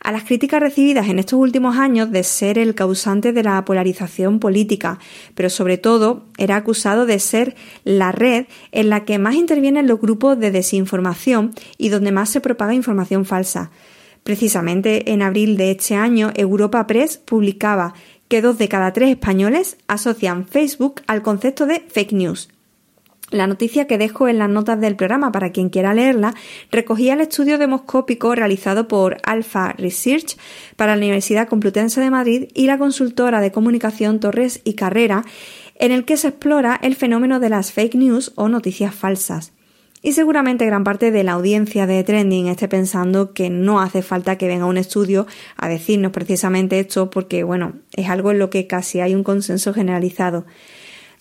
a 0.01 0.11
las 0.11 0.25
críticas 0.25 0.61
recibidas 0.61 1.09
en 1.09 1.21
estos 1.21 1.39
últimos 1.39 1.77
años 1.77 2.11
de 2.11 2.25
ser 2.25 2.59
el 2.59 2.75
causante 2.75 3.33
de 3.33 3.45
la 3.45 3.65
polarización 3.65 4.41
política, 4.41 4.99
pero 5.37 5.49
sobre 5.49 5.79
todo 5.79 6.25
era 6.39 6.57
acusado 6.57 7.07
de 7.07 7.21
ser 7.21 7.55
la 7.85 8.11
red 8.11 8.47
en 8.73 8.91
la 8.91 9.05
que 9.05 9.21
más 9.21 9.37
intervienen 9.37 9.87
los 9.87 10.01
grupos 10.01 10.41
de 10.41 10.51
desinformación 10.51 11.55
y 11.79 11.91
donde 11.91 12.11
más 12.11 12.31
se 12.31 12.41
propaga 12.41 12.75
información 12.75 13.25
falsa. 13.25 13.71
Precisamente 14.25 15.13
en 15.13 15.21
abril 15.21 15.59
de 15.59 15.71
este 15.71 15.95
año, 15.95 16.33
Europa 16.35 16.87
Press 16.87 17.19
publicaba 17.19 17.93
que 18.29 18.41
dos 18.41 18.57
de 18.57 18.69
cada 18.69 18.93
tres 18.95 19.11
españoles 19.11 19.77
asocian 19.87 20.47
Facebook 20.47 21.03
al 21.07 21.23
concepto 21.23 21.67
de 21.67 21.85
fake 21.89 22.13
news. 22.13 22.49
La 23.31 23.47
noticia 23.47 23.87
que 23.87 23.99
dejo 23.99 24.27
en 24.27 24.39
las 24.39 24.49
notas 24.49 24.81
del 24.81 24.97
programa 24.97 25.31
para 25.31 25.51
quien 25.51 25.69
quiera 25.69 25.93
leerla 25.93 26.35
recogía 26.71 27.15
el 27.15 27.21
estudio 27.21 27.59
demoscópico 27.59 28.35
realizado 28.35 28.89
por 28.89 29.19
Alpha 29.25 29.75
Research 29.77 30.39
para 30.77 30.97
la 30.97 31.03
Universidad 31.03 31.49
Complutense 31.49 32.01
de 32.01 32.11
Madrid 32.11 32.49
y 32.55 32.67
la 32.67 32.79
consultora 32.79 33.43
de 33.43 33.53
comunicación 33.53 34.21
Torres 34.21 34.63
y 34.65 34.73
Carrera, 34.73 35.25
en 35.75 35.93
el 35.93 36.07
que 36.07 36.17
se 36.17 36.29
explora 36.29 36.79
el 36.83 36.97
fenómeno 36.97 37.41
de 37.41 37.51
las 37.51 37.73
fake 37.73 37.97
news 37.97 38.33
o 38.37 38.49
noticias 38.49 38.95
falsas. 38.95 39.53
Y 40.07 40.13
seguramente 40.13 40.67
gran 40.67 40.85
parte 40.85 41.11
de 41.11 41.25
la 41.25 41.33
audiencia 41.33 41.87
de 41.87 42.05
Trending 42.05 42.49
esté 42.49 42.69
pensando 42.69 43.33
que 43.33 43.49
no 43.49 43.81
hace 43.81 44.03
falta 44.03 44.37
que 44.37 44.47
venga 44.47 44.67
un 44.67 44.77
estudio 44.77 45.27
a 45.57 45.67
decirnos 45.67 46.13
precisamente 46.13 46.79
esto 46.79 47.09
porque, 47.09 47.43
bueno, 47.43 47.77
es 47.95 48.11
algo 48.11 48.31
en 48.31 48.39
lo 48.39 48.51
que 48.51 48.67
casi 48.67 49.01
hay 49.01 49.15
un 49.15 49.25
consenso 49.25 49.73
generalizado. 49.73 50.45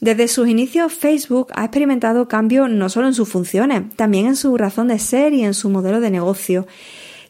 Desde 0.01 0.27
sus 0.27 0.49
inicios, 0.49 0.91
Facebook 0.91 1.47
ha 1.55 1.63
experimentado 1.63 2.27
cambios 2.27 2.69
no 2.69 2.89
solo 2.89 3.07
en 3.07 3.13
sus 3.13 3.29
funciones, 3.29 3.83
también 3.95 4.25
en 4.25 4.35
su 4.35 4.57
razón 4.57 4.89
de 4.89 4.99
ser 4.99 5.31
y 5.31 5.45
en 5.45 5.53
su 5.53 5.69
modelo 5.69 6.01
de 6.01 6.11
negocio. 6.11 6.67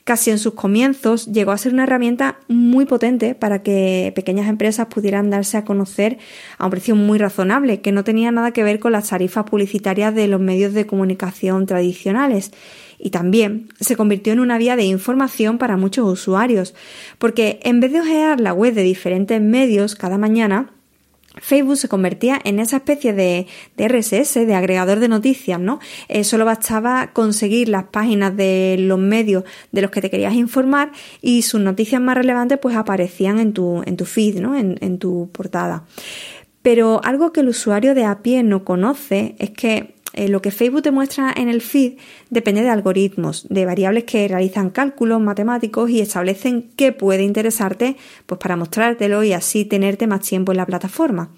Casi 0.03 0.31
en 0.31 0.37
sus 0.37 0.53
comienzos 0.53 1.27
llegó 1.27 1.51
a 1.51 1.57
ser 1.57 1.71
una 1.71 1.83
herramienta 1.83 2.37
muy 2.49 2.85
potente 2.85 3.35
para 3.35 3.63
que 3.63 4.11
pequeñas 4.13 4.49
empresas 4.49 4.87
pudieran 4.87 5.29
darse 5.29 5.55
a 5.55 5.63
conocer 5.63 6.17
a 6.57 6.65
un 6.65 6.71
precio 6.71 6.93
muy 6.97 7.17
razonable, 7.17 7.79
que 7.79 7.93
no 7.93 8.03
tenía 8.03 8.29
nada 8.29 8.51
que 8.51 8.63
ver 8.63 8.79
con 8.79 8.91
las 8.91 9.09
tarifas 9.09 9.45
publicitarias 9.45 10.13
de 10.13 10.27
los 10.27 10.41
medios 10.41 10.73
de 10.73 10.85
comunicación 10.85 11.65
tradicionales. 11.67 12.51
Y 12.99 13.11
también 13.11 13.69
se 13.79 13.95
convirtió 13.95 14.33
en 14.33 14.41
una 14.41 14.57
vía 14.57 14.75
de 14.75 14.83
información 14.83 15.57
para 15.57 15.77
muchos 15.77 16.05
usuarios, 16.05 16.75
porque 17.17 17.61
en 17.63 17.79
vez 17.79 17.93
de 17.93 18.01
ojear 18.01 18.41
la 18.41 18.51
web 18.51 18.73
de 18.73 18.83
diferentes 18.83 19.39
medios 19.41 19.95
cada 19.95 20.17
mañana, 20.17 20.72
Facebook 21.41 21.77
se 21.77 21.87
convertía 21.87 22.39
en 22.43 22.59
esa 22.59 22.77
especie 22.77 23.13
de, 23.13 23.47
RSS, 23.77 24.45
de 24.45 24.55
agregador 24.55 24.99
de 24.99 25.07
noticias, 25.07 25.59
¿no? 25.59 25.79
Eh, 26.07 26.23
solo 26.23 26.45
bastaba 26.45 27.11
conseguir 27.13 27.69
las 27.69 27.85
páginas 27.85 28.35
de 28.35 28.75
los 28.79 28.99
medios 28.99 29.43
de 29.71 29.81
los 29.81 29.91
que 29.91 30.01
te 30.01 30.09
querías 30.09 30.33
informar 30.33 30.91
y 31.21 31.41
sus 31.41 31.61
noticias 31.61 32.01
más 32.01 32.15
relevantes 32.15 32.59
pues 32.59 32.75
aparecían 32.75 33.39
en 33.39 33.53
tu, 33.53 33.83
feed, 34.05 34.39
¿no? 34.39 34.55
En, 34.55 34.77
en 34.81 34.99
tu 34.99 35.29
portada. 35.31 35.85
Pero 36.61 37.01
algo 37.03 37.33
que 37.33 37.41
el 37.41 37.49
usuario 37.49 37.93
de 37.93 38.05
a 38.05 38.21
pie 38.21 38.43
no 38.43 38.63
conoce 38.63 39.35
es 39.39 39.49
que 39.49 39.95
eh, 40.13 40.29
lo 40.29 40.41
que 40.41 40.51
Facebook 40.51 40.83
te 40.83 40.91
muestra 40.91 41.33
en 41.35 41.49
el 41.49 41.61
feed 41.61 41.97
depende 42.29 42.61
de 42.61 42.69
algoritmos, 42.69 43.47
de 43.49 43.65
variables 43.65 44.03
que 44.03 44.27
realizan 44.27 44.69
cálculos 44.69 45.19
matemáticos 45.19 45.89
y 45.89 46.01
establecen 46.01 46.71
qué 46.75 46.91
puede 46.91 47.23
interesarte 47.23 47.97
pues 48.25 48.39
para 48.39 48.55
mostrártelo 48.55 49.23
y 49.23 49.33
así 49.33 49.65
tenerte 49.65 50.07
más 50.07 50.21
tiempo 50.21 50.51
en 50.51 50.57
la 50.57 50.65
plataforma. 50.65 51.31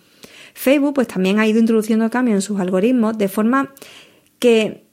Facebook 0.53 0.95
pues 0.95 1.07
también 1.07 1.39
ha 1.39 1.47
ido 1.47 1.59
introduciendo 1.59 2.09
cambios 2.09 2.35
en 2.35 2.41
sus 2.41 2.59
algoritmos 2.59 3.17
de 3.17 3.27
forma 3.27 3.73
que 4.39 4.84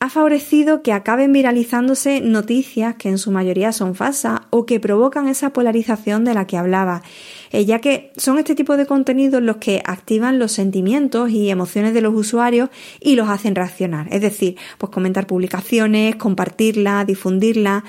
ha 0.00 0.10
favorecido 0.10 0.82
que 0.82 0.92
acaben 0.92 1.32
viralizándose 1.32 2.20
noticias 2.20 2.94
que 2.96 3.08
en 3.08 3.18
su 3.18 3.32
mayoría 3.32 3.72
son 3.72 3.94
falsas 3.94 4.40
o 4.50 4.64
que 4.64 4.78
provocan 4.78 5.26
esa 5.26 5.52
polarización 5.52 6.24
de 6.24 6.34
la 6.34 6.46
que 6.46 6.56
hablaba, 6.56 7.02
eh, 7.50 7.64
ya 7.64 7.80
que 7.80 8.12
son 8.16 8.38
este 8.38 8.54
tipo 8.54 8.76
de 8.76 8.86
contenidos 8.86 9.42
los 9.42 9.56
que 9.56 9.82
activan 9.84 10.38
los 10.38 10.52
sentimientos 10.52 11.30
y 11.30 11.50
emociones 11.50 11.94
de 11.94 12.00
los 12.00 12.14
usuarios 12.14 12.70
y 13.00 13.16
los 13.16 13.28
hacen 13.28 13.56
reaccionar, 13.56 14.06
es 14.12 14.20
decir, 14.20 14.56
pues 14.78 14.92
comentar 14.92 15.26
publicaciones, 15.26 16.14
compartirlas, 16.16 17.06
difundirlas, 17.06 17.82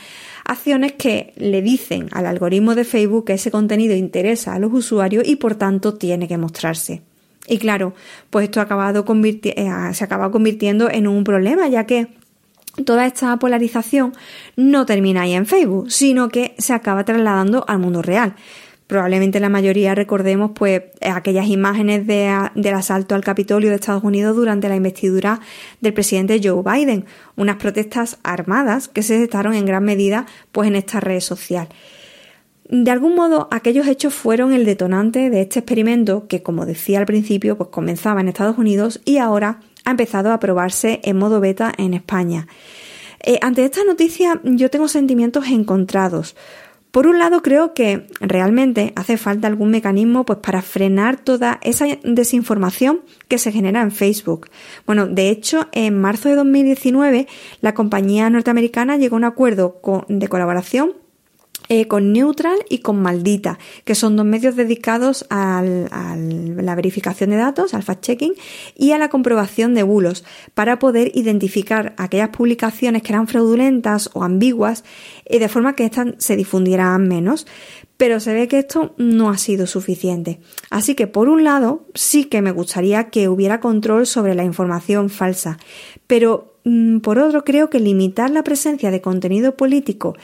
acciones 0.46 0.94
que 0.94 1.34
le 1.38 1.62
dicen 1.62 2.08
al 2.12 2.26
algoritmo 2.26 2.74
de 2.74 2.86
Facebook 2.86 3.26
que 3.26 3.34
ese 3.34 3.52
contenido 3.52 3.96
interesa 3.96 4.56
a 4.56 4.60
los 4.60 4.74
usuarios 4.74 5.28
y 5.28 5.36
por 5.36 5.56
tanto 5.56 5.94
tiene 5.94 6.28
que 6.28 6.38
mostrarse. 6.38 7.04
Y 7.50 7.58
claro, 7.58 7.94
pues 8.30 8.46
esto 8.46 8.62
eh, 8.62 9.70
se 9.94 10.04
acaba 10.04 10.32
convirtiendo 10.32 10.90
en 10.90 11.08
un 11.08 11.24
problema, 11.24 11.68
ya 11.68 11.86
que 11.86 12.08
toda 12.86 13.08
esta 13.08 13.36
polarización 13.38 14.14
no 14.56 14.86
termina 14.86 15.24
ahí 15.24 15.34
en 15.34 15.48
Facebook, 15.48 15.92
sino 15.92 16.30
que 16.30 16.54
se 16.60 16.74
acaba 16.74 17.04
trasladando 17.04 17.66
al 17.68 17.80
mundo 17.80 18.04
real. 18.04 18.36
Probablemente 18.86 19.40
la 19.40 19.50
mayoría 19.50 19.94
recordemos 19.94 20.52
pues 20.56 20.82
aquellas 21.02 21.48
imágenes 21.48 22.08
del 22.08 22.74
asalto 22.74 23.14
al 23.14 23.24
Capitolio 23.24 23.70
de 23.70 23.76
Estados 23.76 24.04
Unidos 24.04 24.36
durante 24.36 24.70
la 24.70 24.76
investidura 24.76 25.42
del 25.82 25.94
presidente 25.94 26.40
Joe 26.44 26.64
Biden, 26.64 27.06
unas 27.36 27.58
protestas 27.58 28.18
armadas 28.24 28.88
que 28.88 29.04
se 29.04 29.20
gestaron 29.20 29.54
en 29.54 29.66
gran 29.66 29.84
medida 29.84 30.26
pues 30.52 30.68
en 30.68 30.76
esta 30.76 31.00
red 31.00 31.20
social. 31.20 31.68
De 32.72 32.92
algún 32.92 33.16
modo, 33.16 33.48
aquellos 33.50 33.88
hechos 33.88 34.14
fueron 34.14 34.54
el 34.54 34.64
detonante 34.64 35.32
de 35.32 35.42
este 35.42 35.58
experimento 35.58 36.28
que, 36.28 36.44
como 36.44 36.68
decía 36.68 37.00
al 37.00 37.08
principio, 37.08 37.58
pues 37.58 37.72
comenzaba 37.72 38.22
en 38.22 38.28
Estados 38.28 38.60
Unidos 38.60 39.02
y 39.06 39.18
ahora 39.18 39.62
ha 39.86 39.92
empezado 39.92 40.32
a 40.32 40.40
probarse 40.40 41.02
en 41.04 41.18
modo 41.18 41.40
beta 41.40 41.74
en 41.80 41.96
España. 41.96 42.48
Eh, 43.24 43.40
ante 43.42 43.66
esta 43.66 43.84
noticia 43.84 44.40
yo 44.44 44.70
tengo 44.70 44.88
sentimientos 44.88 45.48
encontrados. 45.48 46.36
Por 46.92 47.08
un 47.08 47.18
lado, 47.18 47.42
creo 47.42 47.74
que 47.74 48.06
realmente 48.20 48.94
hace 48.96 49.18
falta 49.18 49.48
algún 49.48 49.72
mecanismo 49.72 50.24
pues, 50.24 50.38
para 50.38 50.62
frenar 50.62 51.18
toda 51.18 51.60
esa 51.64 51.88
desinformación 52.04 53.02
que 53.28 53.40
se 53.40 53.52
genera 53.52 53.82
en 53.82 53.92
Facebook. 53.92 54.48
Bueno, 54.86 55.08
de 55.08 55.30
hecho, 55.30 55.68
en 55.72 56.00
marzo 56.00 56.30
de 56.30 56.36
2019, 56.36 57.28
la 57.62 57.74
compañía 57.74 58.30
norteamericana 58.30 58.98
llegó 58.98 59.16
a 59.16 59.18
un 59.18 59.24
acuerdo 59.24 59.82
de 60.08 60.28
colaboración 60.28 60.94
eh, 61.72 61.88
con 61.88 62.12
Neutral 62.14 62.58
y 62.68 62.80
con 62.80 63.00
Maldita, 63.00 63.60
que 63.86 63.94
son 63.94 64.16
dos 64.16 64.26
medios 64.26 64.56
dedicados 64.56 65.28
a 65.30 65.64
la 65.64 66.76
verificación 66.76 67.30
de 67.30 67.36
datos, 67.36 67.76
al 67.76 67.84
fact-checking 67.84 68.34
y 68.76 68.92
a 68.92 68.98
la 68.98 69.10
comprobación 69.10 69.76
de 69.76 69.84
bulos, 69.84 70.26
para 70.56 70.80
poder 70.80 71.12
identificar 71.14 71.94
aquellas 71.98 72.30
publicaciones 72.30 73.04
que 73.04 73.14
eran 73.14 73.28
fraudulentas 73.28 74.10
o 74.14 74.24
ambiguas, 74.24 74.84
y 75.30 75.38
de 75.38 75.48
forma 75.48 75.76
que 75.76 75.86
éstas 75.86 76.08
se 76.18 76.36
difundieran 76.36 77.08
menos. 77.08 77.46
Pero 77.98 78.20
se 78.20 78.34
ve 78.34 78.48
que 78.48 78.60
esto 78.60 78.96
no 78.98 79.30
ha 79.30 79.38
sido 79.38 79.68
suficiente. 79.68 80.40
Así 80.72 80.96
que, 80.96 81.06
por 81.06 81.30
un 81.30 81.44
lado, 81.44 81.86
sí 81.94 82.26
que 82.26 82.42
me 82.42 82.52
gustaría 82.52 83.10
que 83.10 83.28
hubiera 83.28 83.60
control 83.60 84.08
sobre 84.08 84.34
la 84.34 84.44
información 84.44 85.10
falsa, 85.10 85.60
pero 86.08 86.56
mm, 86.64 87.00
por 87.00 87.20
otro 87.20 87.44
creo 87.44 87.70
que 87.70 87.80
limitar 87.80 88.32
la 88.32 88.44
presencia 88.44 88.90
de 88.90 89.02
contenido 89.02 89.56
político 89.56 90.16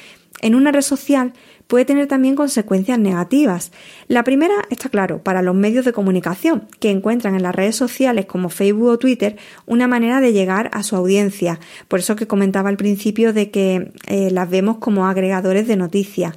en 0.42 0.56
una 0.56 0.72
red 0.72 0.82
social 0.82 1.34
puede 1.68 1.86
tener 1.86 2.08
también 2.08 2.36
consecuencias 2.36 3.00
negativas. 3.00 3.72
La 4.08 4.24
primera 4.24 4.56
está 4.70 4.90
claro, 4.90 5.24
para 5.24 5.42
los 5.42 5.56
medios 5.56 5.86
de 5.86 5.94
comunicación, 5.94 6.68
que 6.80 6.92
encuentran 6.92 7.36
en 7.36 7.44
las 7.44 7.56
redes 7.56 7.76
sociales 7.76 8.26
como 8.26 8.50
Facebook 8.50 8.90
o 8.90 9.00
Twitter 9.00 9.38
una 9.66 9.88
manera 9.88 10.22
de 10.22 10.34
llegar 10.34 10.70
a 10.74 10.84
su 10.84 10.96
audiencia. 10.96 11.60
Por 11.88 12.00
eso 12.00 12.16
que 12.16 12.28
comentaba 12.28 12.70
al 12.70 12.78
principio 12.78 13.34
de 13.34 13.50
que 13.50 13.92
eh, 14.08 14.30
las 14.32 14.50
vemos 14.50 14.78
como 14.78 15.08
agregadores 15.08 15.68
de 15.68 15.76
noticias. 15.76 16.36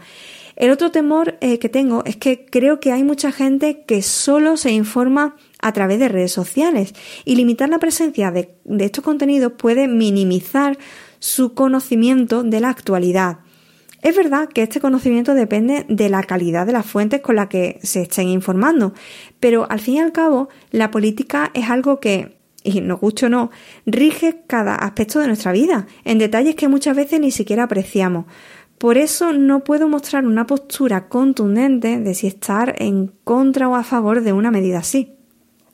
El 0.56 0.70
otro 0.70 0.90
temor 0.90 1.38
eh, 1.40 1.60
que 1.60 1.68
tengo 1.68 2.02
es 2.04 2.16
que 2.16 2.44
creo 2.44 2.80
que 2.80 2.90
hay 2.90 3.04
mucha 3.04 3.30
gente 3.30 3.84
que 3.86 4.02
solo 4.02 4.56
se 4.56 4.72
informa 4.72 5.36
a 5.60 5.72
través 5.72 6.00
de 6.00 6.08
redes 6.08 6.32
sociales 6.32 6.94
y 7.24 7.36
limitar 7.36 7.68
la 7.68 7.78
presencia 7.78 8.32
de 8.32 8.56
estos 8.80 9.04
contenidos 9.04 9.52
puede 9.52 9.86
minimizar 9.86 10.76
su 11.20 11.54
conocimiento 11.54 12.42
de 12.42 12.60
la 12.60 12.70
actualidad. 12.70 13.38
Es 14.02 14.16
verdad 14.16 14.48
que 14.48 14.62
este 14.62 14.80
conocimiento 14.80 15.34
depende 15.34 15.84
de 15.88 16.08
la 16.08 16.22
calidad 16.22 16.66
de 16.66 16.72
las 16.72 16.86
fuentes 16.86 17.20
con 17.20 17.36
las 17.36 17.48
que 17.48 17.78
se 17.82 18.02
estén 18.02 18.28
informando, 18.28 18.94
pero 19.40 19.66
al 19.70 19.80
fin 19.80 19.94
y 19.94 20.00
al 20.00 20.12
cabo 20.12 20.48
la 20.70 20.90
política 20.90 21.50
es 21.52 21.68
algo 21.68 21.98
que, 21.98 22.38
y 22.62 22.80
nos 22.80 23.00
guste 23.00 23.26
o 23.26 23.28
no, 23.28 23.50
rige 23.86 24.42
cada 24.46 24.76
aspecto 24.76 25.18
de 25.18 25.26
nuestra 25.26 25.50
vida, 25.50 25.86
en 26.04 26.18
detalles 26.18 26.54
que 26.54 26.68
muchas 26.68 26.96
veces 26.96 27.20
ni 27.20 27.32
siquiera 27.32 27.64
apreciamos. 27.64 28.26
Por 28.78 28.96
eso 28.96 29.32
no 29.32 29.64
puedo 29.64 29.88
mostrar 29.88 30.24
una 30.24 30.46
postura 30.46 31.08
contundente 31.08 31.98
de 31.98 32.14
si 32.14 32.28
estar 32.28 32.76
en 32.78 33.12
contra 33.24 33.68
o 33.68 33.74
a 33.74 33.82
favor 33.82 34.20
de 34.20 34.32
una 34.32 34.52
medida 34.52 34.78
así. 34.78 35.16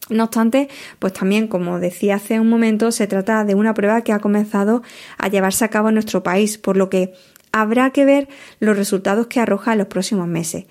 No 0.08 0.24
obstante, 0.24 0.68
pues 0.98 1.12
también, 1.12 1.48
como 1.48 1.78
decía 1.78 2.16
hace 2.16 2.40
un 2.40 2.48
momento, 2.48 2.92
se 2.92 3.06
trata 3.06 3.44
de 3.44 3.54
una 3.54 3.74
prueba 3.74 4.02
que 4.02 4.12
ha 4.12 4.18
comenzado 4.18 4.82
a 5.18 5.28
llevarse 5.28 5.64
a 5.64 5.68
cabo 5.68 5.88
en 5.88 5.94
nuestro 5.94 6.22
país, 6.22 6.58
por 6.58 6.76
lo 6.76 6.90
que 6.90 7.14
habrá 7.54 7.90
que 7.90 8.04
ver 8.04 8.28
los 8.58 8.76
resultados 8.76 9.28
que 9.28 9.38
arroja 9.38 9.72
en 9.72 9.78
los 9.78 9.86
próximos 9.86 10.26
meses. 10.26 10.66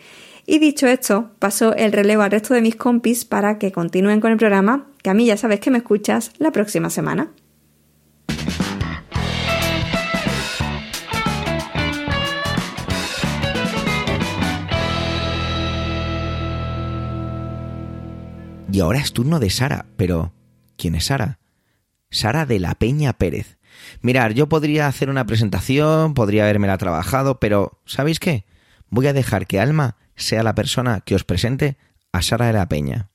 Y 0.45 0.59
dicho 0.59 0.85
esto, 0.85 1.31
paso 1.39 1.73
el 1.75 1.93
relevo 1.93 2.23
al 2.23 2.31
resto 2.31 2.53
de 2.53 2.61
mis 2.61 2.75
compis 2.75 3.23
para 3.23 3.57
que 3.57 3.71
continúen 3.71 4.19
con 4.19 4.33
el 4.33 4.37
programa, 4.37 4.87
que 5.01 5.09
a 5.09 5.13
mí 5.13 5.25
ya 5.25 5.37
sabes 5.37 5.61
que 5.61 5.71
me 5.71 5.77
escuchas 5.77 6.33
la 6.39 6.51
próxima 6.51 6.89
semana. 6.89 7.31
Y 18.69 18.79
ahora 18.81 18.99
es 18.99 19.13
turno 19.13 19.39
de 19.39 19.49
Sara, 19.49 19.85
pero 19.95 20.33
¿quién 20.75 20.95
es 20.95 21.05
Sara? 21.05 21.39
Sara 22.09 22.45
de 22.45 22.59
la 22.59 22.75
Peña 22.75 23.13
Pérez. 23.13 23.57
Mirar, 24.01 24.33
yo 24.33 24.49
podría 24.49 24.87
hacer 24.87 25.09
una 25.09 25.25
presentación, 25.25 26.13
podría 26.13 26.43
habermela 26.43 26.77
trabajado, 26.77 27.39
pero 27.39 27.79
¿sabéis 27.85 28.19
qué? 28.19 28.45
Voy 28.89 29.07
a 29.07 29.13
dejar 29.13 29.47
que 29.47 29.59
Alma 29.59 29.97
sea 30.15 30.43
la 30.43 30.55
persona 30.55 31.01
que 31.01 31.15
os 31.15 31.23
presente 31.23 31.77
a 32.11 32.21
Sara 32.21 32.47
de 32.47 32.53
la 32.53 32.69
Peña. 32.69 33.09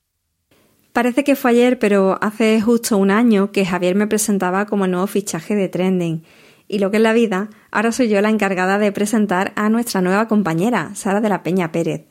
Parece 0.93 1.23
que 1.23 1.35
fue 1.35 1.51
ayer, 1.51 1.79
pero 1.79 2.17
hace 2.21 2.59
justo 2.61 2.97
un 2.97 3.11
año 3.11 3.51
que 3.51 3.65
Javier 3.65 3.95
me 3.95 4.07
presentaba 4.07 4.65
como 4.65 4.87
nuevo 4.87 5.07
fichaje 5.07 5.55
de 5.55 5.69
Trending. 5.69 6.23
Y 6.67 6.79
lo 6.79 6.91
que 6.91 6.97
es 6.97 7.03
la 7.03 7.13
vida, 7.13 7.49
ahora 7.71 7.91
soy 7.91 8.09
yo 8.09 8.21
la 8.21 8.29
encargada 8.29 8.77
de 8.77 8.91
presentar 8.91 9.53
a 9.55 9.69
nuestra 9.69 10.01
nueva 10.01 10.27
compañera, 10.27 10.91
Sara 10.95 11.21
de 11.21 11.29
la 11.29 11.43
Peña 11.43 11.71
Pérez. 11.71 12.05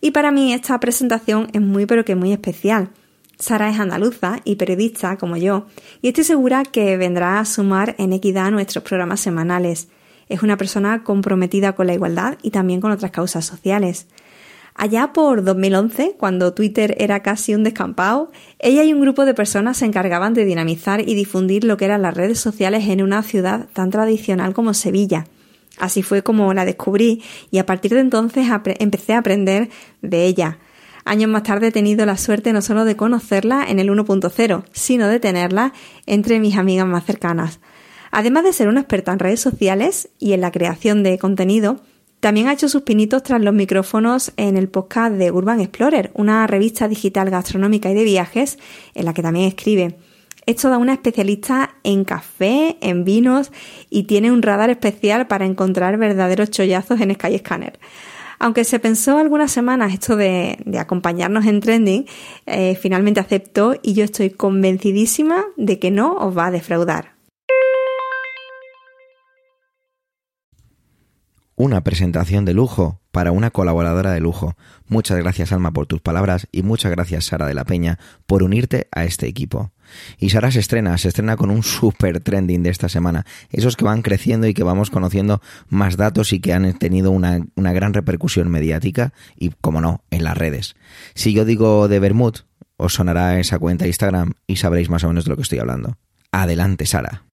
Y 0.00 0.10
para 0.10 0.30
mí 0.30 0.52
esta 0.52 0.78
presentación 0.80 1.48
es 1.52 1.60
muy 1.60 1.86
pero 1.86 2.04
que 2.04 2.14
muy 2.14 2.32
especial. 2.32 2.90
Sara 3.38 3.70
es 3.70 3.78
andaluza 3.78 4.40
y 4.44 4.56
periodista 4.56 5.16
como 5.16 5.36
yo, 5.36 5.66
y 6.02 6.08
estoy 6.08 6.24
segura 6.24 6.62
que 6.62 6.96
vendrá 6.96 7.40
a 7.40 7.44
sumar 7.44 7.94
en 7.98 8.12
equidad 8.12 8.50
nuestros 8.50 8.84
programas 8.84 9.20
semanales. 9.20 9.88
Es 10.28 10.42
una 10.42 10.56
persona 10.56 11.02
comprometida 11.04 11.74
con 11.74 11.86
la 11.86 11.94
igualdad 11.94 12.38
y 12.42 12.50
también 12.50 12.80
con 12.80 12.90
otras 12.90 13.10
causas 13.10 13.44
sociales. 13.44 14.06
Allá 14.76 15.12
por 15.12 15.44
2011, 15.44 16.16
cuando 16.18 16.52
Twitter 16.52 16.96
era 16.98 17.22
casi 17.22 17.54
un 17.54 17.62
descampado, 17.62 18.32
ella 18.58 18.82
y 18.82 18.92
un 18.92 19.00
grupo 19.00 19.24
de 19.24 19.32
personas 19.32 19.76
se 19.76 19.84
encargaban 19.84 20.34
de 20.34 20.44
dinamizar 20.44 21.00
y 21.08 21.14
difundir 21.14 21.62
lo 21.62 21.76
que 21.76 21.84
eran 21.84 22.02
las 22.02 22.14
redes 22.14 22.40
sociales 22.40 22.88
en 22.88 23.00
una 23.00 23.22
ciudad 23.22 23.68
tan 23.72 23.90
tradicional 23.90 24.52
como 24.52 24.74
Sevilla. 24.74 25.26
Así 25.78 26.02
fue 26.02 26.22
como 26.22 26.52
la 26.54 26.64
descubrí 26.64 27.22
y 27.50 27.58
a 27.58 27.66
partir 27.66 27.94
de 27.94 28.00
entonces 28.00 28.48
empecé 28.78 29.14
a 29.14 29.18
aprender 29.18 29.70
de 30.02 30.24
ella. 30.24 30.58
Años 31.04 31.30
más 31.30 31.42
tarde 31.42 31.68
he 31.68 31.72
tenido 31.72 32.06
la 32.06 32.16
suerte 32.16 32.52
no 32.52 32.62
solo 32.62 32.84
de 32.84 32.96
conocerla 32.96 33.64
en 33.68 33.78
el 33.78 33.90
1.0, 33.90 34.64
sino 34.72 35.08
de 35.08 35.20
tenerla 35.20 35.72
entre 36.06 36.40
mis 36.40 36.56
amigas 36.56 36.86
más 36.86 37.04
cercanas. 37.04 37.60
Además 38.10 38.44
de 38.44 38.52
ser 38.52 38.68
una 38.68 38.80
experta 38.80 39.12
en 39.12 39.18
redes 39.18 39.40
sociales 39.40 40.08
y 40.18 40.32
en 40.32 40.40
la 40.40 40.52
creación 40.52 41.02
de 41.02 41.18
contenido, 41.18 41.80
también 42.20 42.48
ha 42.48 42.54
hecho 42.54 42.70
sus 42.70 42.82
pinitos 42.82 43.22
tras 43.22 43.42
los 43.42 43.52
micrófonos 43.52 44.32
en 44.38 44.56
el 44.56 44.68
podcast 44.68 45.16
de 45.16 45.30
Urban 45.30 45.60
Explorer, 45.60 46.10
una 46.14 46.46
revista 46.46 46.88
digital 46.88 47.28
gastronómica 47.28 47.90
y 47.90 47.94
de 47.94 48.04
viajes 48.04 48.58
en 48.94 49.04
la 49.04 49.12
que 49.12 49.20
también 49.20 49.46
escribe. 49.46 49.98
Es 50.46 50.56
toda 50.56 50.78
una 50.78 50.94
especialista 50.94 51.74
en 51.84 52.04
café, 52.04 52.78
en 52.80 53.04
vinos 53.04 53.52
y 53.90 54.04
tiene 54.04 54.32
un 54.32 54.40
radar 54.40 54.70
especial 54.70 55.26
para 55.26 55.44
encontrar 55.44 55.98
verdaderos 55.98 56.50
chollazos 56.50 57.00
en 57.00 57.14
Skyscanner. 57.14 57.78
Aunque 58.44 58.64
se 58.64 58.78
pensó 58.78 59.16
algunas 59.16 59.50
semanas 59.50 59.94
esto 59.94 60.16
de, 60.16 60.58
acompañarnos 60.78 61.46
en 61.46 61.60
trending, 61.60 62.04
eh, 62.44 62.76
finalmente 62.78 63.18
aceptó 63.18 63.74
y 63.80 63.94
yo 63.94 64.04
estoy 64.04 64.28
convencidísima 64.28 65.46
de 65.56 65.78
que 65.78 65.90
no 65.90 66.12
os 66.16 66.36
va 66.36 66.48
a 66.48 66.50
defraudar. 66.50 67.13
Una 71.56 71.82
presentación 71.82 72.44
de 72.44 72.54
lujo 72.54 73.00
para 73.10 73.32
una 73.32 73.50
colaboradora 73.50 74.12
de 74.12 74.20
lujo. 74.20 74.56
Muchas 74.88 75.18
gracias 75.18 75.52
Alma 75.52 75.72
por 75.72 75.86
tus 75.86 76.00
palabras 76.00 76.48
y 76.52 76.62
muchas 76.62 76.90
gracias 76.90 77.26
Sara 77.26 77.46
de 77.46 77.54
la 77.54 77.64
Peña 77.64 77.98
por 78.26 78.42
unirte 78.42 78.88
a 78.92 79.04
este 79.04 79.26
equipo. 79.26 79.72
Y 80.18 80.30
Sara 80.30 80.50
se 80.50 80.60
estrena, 80.60 80.98
se 80.98 81.08
estrena 81.08 81.36
con 81.36 81.50
un 81.50 81.62
super 81.62 82.20
trending 82.20 82.62
de 82.62 82.70
esta 82.70 82.88
semana, 82.88 83.24
esos 83.50 83.76
que 83.76 83.84
van 83.84 84.02
creciendo 84.02 84.46
y 84.46 84.54
que 84.54 84.64
vamos 84.64 84.90
conociendo 84.90 85.40
más 85.68 85.96
datos 85.96 86.32
y 86.32 86.40
que 86.40 86.52
han 86.52 86.72
tenido 86.78 87.10
una, 87.10 87.46
una 87.54 87.72
gran 87.72 87.94
repercusión 87.94 88.48
mediática 88.50 89.12
y, 89.36 89.50
como 89.60 89.80
no, 89.80 90.02
en 90.10 90.24
las 90.24 90.36
redes. 90.36 90.74
Si 91.14 91.32
yo 91.32 91.44
digo 91.44 91.86
de 91.88 92.00
Bermud, 92.00 92.34
os 92.76 92.94
sonará 92.94 93.38
esa 93.38 93.58
cuenta 93.58 93.86
Instagram 93.86 94.32
y 94.46 94.56
sabréis 94.56 94.90
más 94.90 95.04
o 95.04 95.08
menos 95.08 95.24
de 95.24 95.30
lo 95.30 95.36
que 95.36 95.42
estoy 95.42 95.58
hablando. 95.58 95.96
Adelante, 96.32 96.86
Sara. 96.86 97.24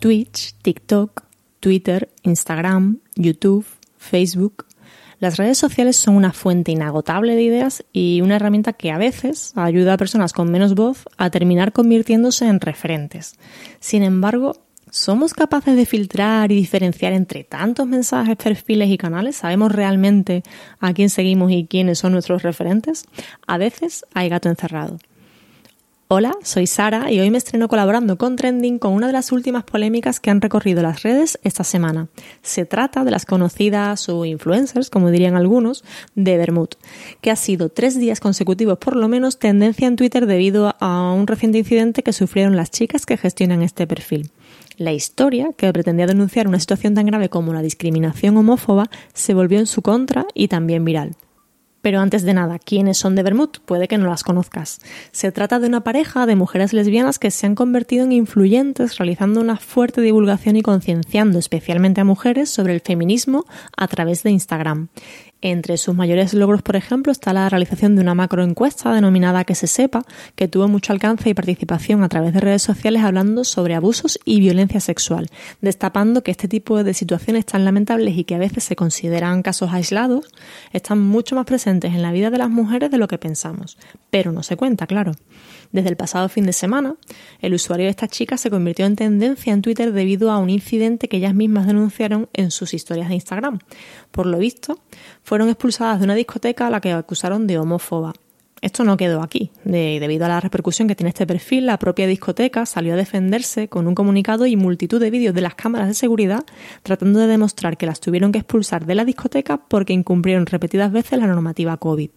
Twitch, 0.00 0.54
TikTok, 0.62 1.24
Twitter, 1.60 2.08
Instagram, 2.22 3.00
YouTube, 3.16 3.66
Facebook. 3.98 4.64
Las 5.18 5.36
redes 5.36 5.58
sociales 5.58 5.96
son 5.96 6.16
una 6.16 6.32
fuente 6.32 6.72
inagotable 6.72 7.36
de 7.36 7.42
ideas 7.42 7.84
y 7.92 8.22
una 8.22 8.36
herramienta 8.36 8.72
que 8.72 8.90
a 8.90 8.96
veces 8.96 9.52
ayuda 9.56 9.92
a 9.92 9.98
personas 9.98 10.32
con 10.32 10.50
menos 10.50 10.74
voz 10.74 11.04
a 11.18 11.28
terminar 11.28 11.72
convirtiéndose 11.72 12.46
en 12.46 12.60
referentes. 12.60 13.34
Sin 13.78 14.02
embargo, 14.02 14.56
¿somos 14.90 15.34
capaces 15.34 15.76
de 15.76 15.84
filtrar 15.84 16.50
y 16.50 16.54
diferenciar 16.54 17.12
entre 17.12 17.44
tantos 17.44 17.86
mensajes, 17.86 18.36
perfiles 18.36 18.88
y 18.88 18.96
canales? 18.96 19.36
¿Sabemos 19.36 19.70
realmente 19.70 20.42
a 20.78 20.94
quién 20.94 21.10
seguimos 21.10 21.52
y 21.52 21.66
quiénes 21.66 21.98
son 21.98 22.12
nuestros 22.12 22.42
referentes? 22.42 23.04
A 23.46 23.58
veces 23.58 24.06
hay 24.14 24.30
gato 24.30 24.48
encerrado. 24.48 24.98
Hola, 26.12 26.34
soy 26.42 26.66
Sara 26.66 27.12
y 27.12 27.20
hoy 27.20 27.30
me 27.30 27.38
estreno 27.38 27.68
colaborando 27.68 28.18
con 28.18 28.34
Trending 28.34 28.80
con 28.80 28.94
una 28.94 29.06
de 29.06 29.12
las 29.12 29.30
últimas 29.30 29.62
polémicas 29.62 30.18
que 30.18 30.28
han 30.30 30.40
recorrido 30.40 30.82
las 30.82 31.04
redes 31.04 31.38
esta 31.44 31.62
semana. 31.62 32.08
Se 32.42 32.64
trata 32.64 33.04
de 33.04 33.12
las 33.12 33.24
conocidas 33.24 34.08
o 34.08 34.24
influencers, 34.24 34.90
como 34.90 35.12
dirían 35.12 35.36
algunos, 35.36 35.84
de 36.16 36.36
Bermud, 36.36 36.70
que 37.20 37.30
ha 37.30 37.36
sido 37.36 37.68
tres 37.68 37.96
días 37.96 38.18
consecutivos 38.18 38.78
por 38.78 38.96
lo 38.96 39.06
menos 39.06 39.38
tendencia 39.38 39.86
en 39.86 39.94
Twitter 39.94 40.26
debido 40.26 40.74
a 40.80 41.12
un 41.12 41.28
reciente 41.28 41.58
incidente 41.58 42.02
que 42.02 42.12
sufrieron 42.12 42.56
las 42.56 42.72
chicas 42.72 43.06
que 43.06 43.16
gestionan 43.16 43.62
este 43.62 43.86
perfil. 43.86 44.32
La 44.78 44.92
historia, 44.92 45.50
que 45.56 45.72
pretendía 45.72 46.08
denunciar 46.08 46.48
una 46.48 46.58
situación 46.58 46.96
tan 46.96 47.06
grave 47.06 47.28
como 47.28 47.52
la 47.52 47.62
discriminación 47.62 48.36
homófoba, 48.36 48.90
se 49.14 49.32
volvió 49.32 49.60
en 49.60 49.66
su 49.66 49.80
contra 49.80 50.26
y 50.34 50.48
también 50.48 50.84
viral. 50.84 51.14
Pero 51.82 52.00
antes 52.00 52.22
de 52.22 52.34
nada, 52.34 52.58
¿quiénes 52.58 52.98
son 52.98 53.14
de 53.14 53.22
Bermud? 53.22 53.50
Puede 53.64 53.88
que 53.88 53.98
no 53.98 54.08
las 54.08 54.22
conozcas. 54.22 54.80
Se 55.12 55.32
trata 55.32 55.58
de 55.58 55.66
una 55.66 55.82
pareja 55.82 56.26
de 56.26 56.36
mujeres 56.36 56.72
lesbianas 56.72 57.18
que 57.18 57.30
se 57.30 57.46
han 57.46 57.54
convertido 57.54 58.04
en 58.04 58.12
influyentes 58.12 58.98
realizando 58.98 59.40
una 59.40 59.56
fuerte 59.56 60.00
divulgación 60.00 60.56
y 60.56 60.62
concienciando 60.62 61.38
especialmente 61.38 62.00
a 62.00 62.04
mujeres 62.04 62.50
sobre 62.50 62.74
el 62.74 62.80
feminismo 62.80 63.44
a 63.76 63.88
través 63.88 64.22
de 64.22 64.30
Instagram. 64.30 64.88
Entre 65.42 65.78
sus 65.78 65.94
mayores 65.94 66.34
logros, 66.34 66.60
por 66.60 66.76
ejemplo, 66.76 67.10
está 67.10 67.32
la 67.32 67.48
realización 67.48 67.96
de 67.96 68.02
una 68.02 68.14
macroencuesta 68.14 68.92
denominada 68.92 69.44
Que 69.44 69.54
se 69.54 69.66
sepa, 69.66 70.04
que 70.34 70.48
tuvo 70.48 70.68
mucho 70.68 70.92
alcance 70.92 71.30
y 71.30 71.34
participación 71.34 72.02
a 72.02 72.08
través 72.08 72.34
de 72.34 72.40
redes 72.40 72.62
sociales 72.62 73.02
hablando 73.02 73.44
sobre 73.44 73.74
abusos 73.74 74.18
y 74.24 74.40
violencia 74.40 74.80
sexual, 74.80 75.28
destapando 75.60 76.22
que 76.22 76.30
este 76.30 76.46
tipo 76.46 76.84
de 76.84 76.92
situaciones 76.92 77.46
tan 77.46 77.64
lamentables 77.64 78.16
y 78.18 78.24
que 78.24 78.34
a 78.34 78.38
veces 78.38 78.64
se 78.64 78.76
consideran 78.76 79.42
casos 79.42 79.72
aislados, 79.72 80.26
están 80.72 81.00
mucho 81.00 81.36
más 81.36 81.46
presentes 81.46 81.94
en 81.94 82.02
la 82.02 82.12
vida 82.12 82.30
de 82.30 82.38
las 82.38 82.50
mujeres 82.50 82.90
de 82.90 82.98
lo 82.98 83.08
que 83.08 83.18
pensamos. 83.18 83.78
Pero 84.10 84.32
no 84.32 84.42
se 84.42 84.56
cuenta, 84.56 84.86
claro. 84.86 85.12
Desde 85.72 85.88
el 85.88 85.96
pasado 85.96 86.28
fin 86.28 86.46
de 86.46 86.52
semana, 86.52 86.96
el 87.40 87.54
usuario 87.54 87.86
de 87.86 87.90
esta 87.90 88.08
chica 88.08 88.36
se 88.36 88.50
convirtió 88.50 88.86
en 88.86 88.96
tendencia 88.96 89.52
en 89.52 89.62
Twitter 89.62 89.92
debido 89.92 90.30
a 90.30 90.38
un 90.38 90.50
incidente 90.50 91.08
que 91.08 91.18
ellas 91.18 91.34
mismas 91.34 91.66
denunciaron 91.66 92.28
en 92.32 92.50
sus 92.50 92.74
historias 92.74 93.08
de 93.08 93.14
Instagram. 93.14 93.60
Por 94.10 94.26
lo 94.26 94.38
visto, 94.38 94.80
fueron 95.22 95.48
expulsadas 95.48 96.00
de 96.00 96.04
una 96.04 96.14
discoteca 96.14 96.66
a 96.66 96.70
la 96.70 96.80
que 96.80 96.92
acusaron 96.92 97.46
de 97.46 97.58
homófoba. 97.58 98.12
Esto 98.62 98.84
no 98.84 98.96
quedó 98.96 99.22
aquí. 99.22 99.52
debido 99.64 100.26
a 100.26 100.28
la 100.28 100.40
repercusión 100.40 100.86
que 100.86 100.94
tiene 100.94 101.08
este 101.08 101.26
perfil, 101.26 101.66
la 101.66 101.78
propia 101.78 102.06
discoteca 102.06 102.66
salió 102.66 102.92
a 102.92 102.96
defenderse 102.96 103.68
con 103.68 103.86
un 103.86 103.94
comunicado 103.94 104.44
y 104.44 104.56
multitud 104.56 105.00
de 105.00 105.10
vídeos 105.10 105.34
de 105.34 105.40
las 105.40 105.54
cámaras 105.54 105.88
de 105.88 105.94
seguridad 105.94 106.44
tratando 106.82 107.20
de 107.20 107.26
demostrar 107.26 107.78
que 107.78 107.86
las 107.86 108.00
tuvieron 108.00 108.32
que 108.32 108.38
expulsar 108.38 108.84
de 108.84 108.94
la 108.94 109.06
discoteca 109.06 109.56
porque 109.56 109.94
incumplieron 109.94 110.44
repetidas 110.44 110.92
veces 110.92 111.18
la 111.18 111.26
normativa 111.26 111.76
COVID. 111.78 112.10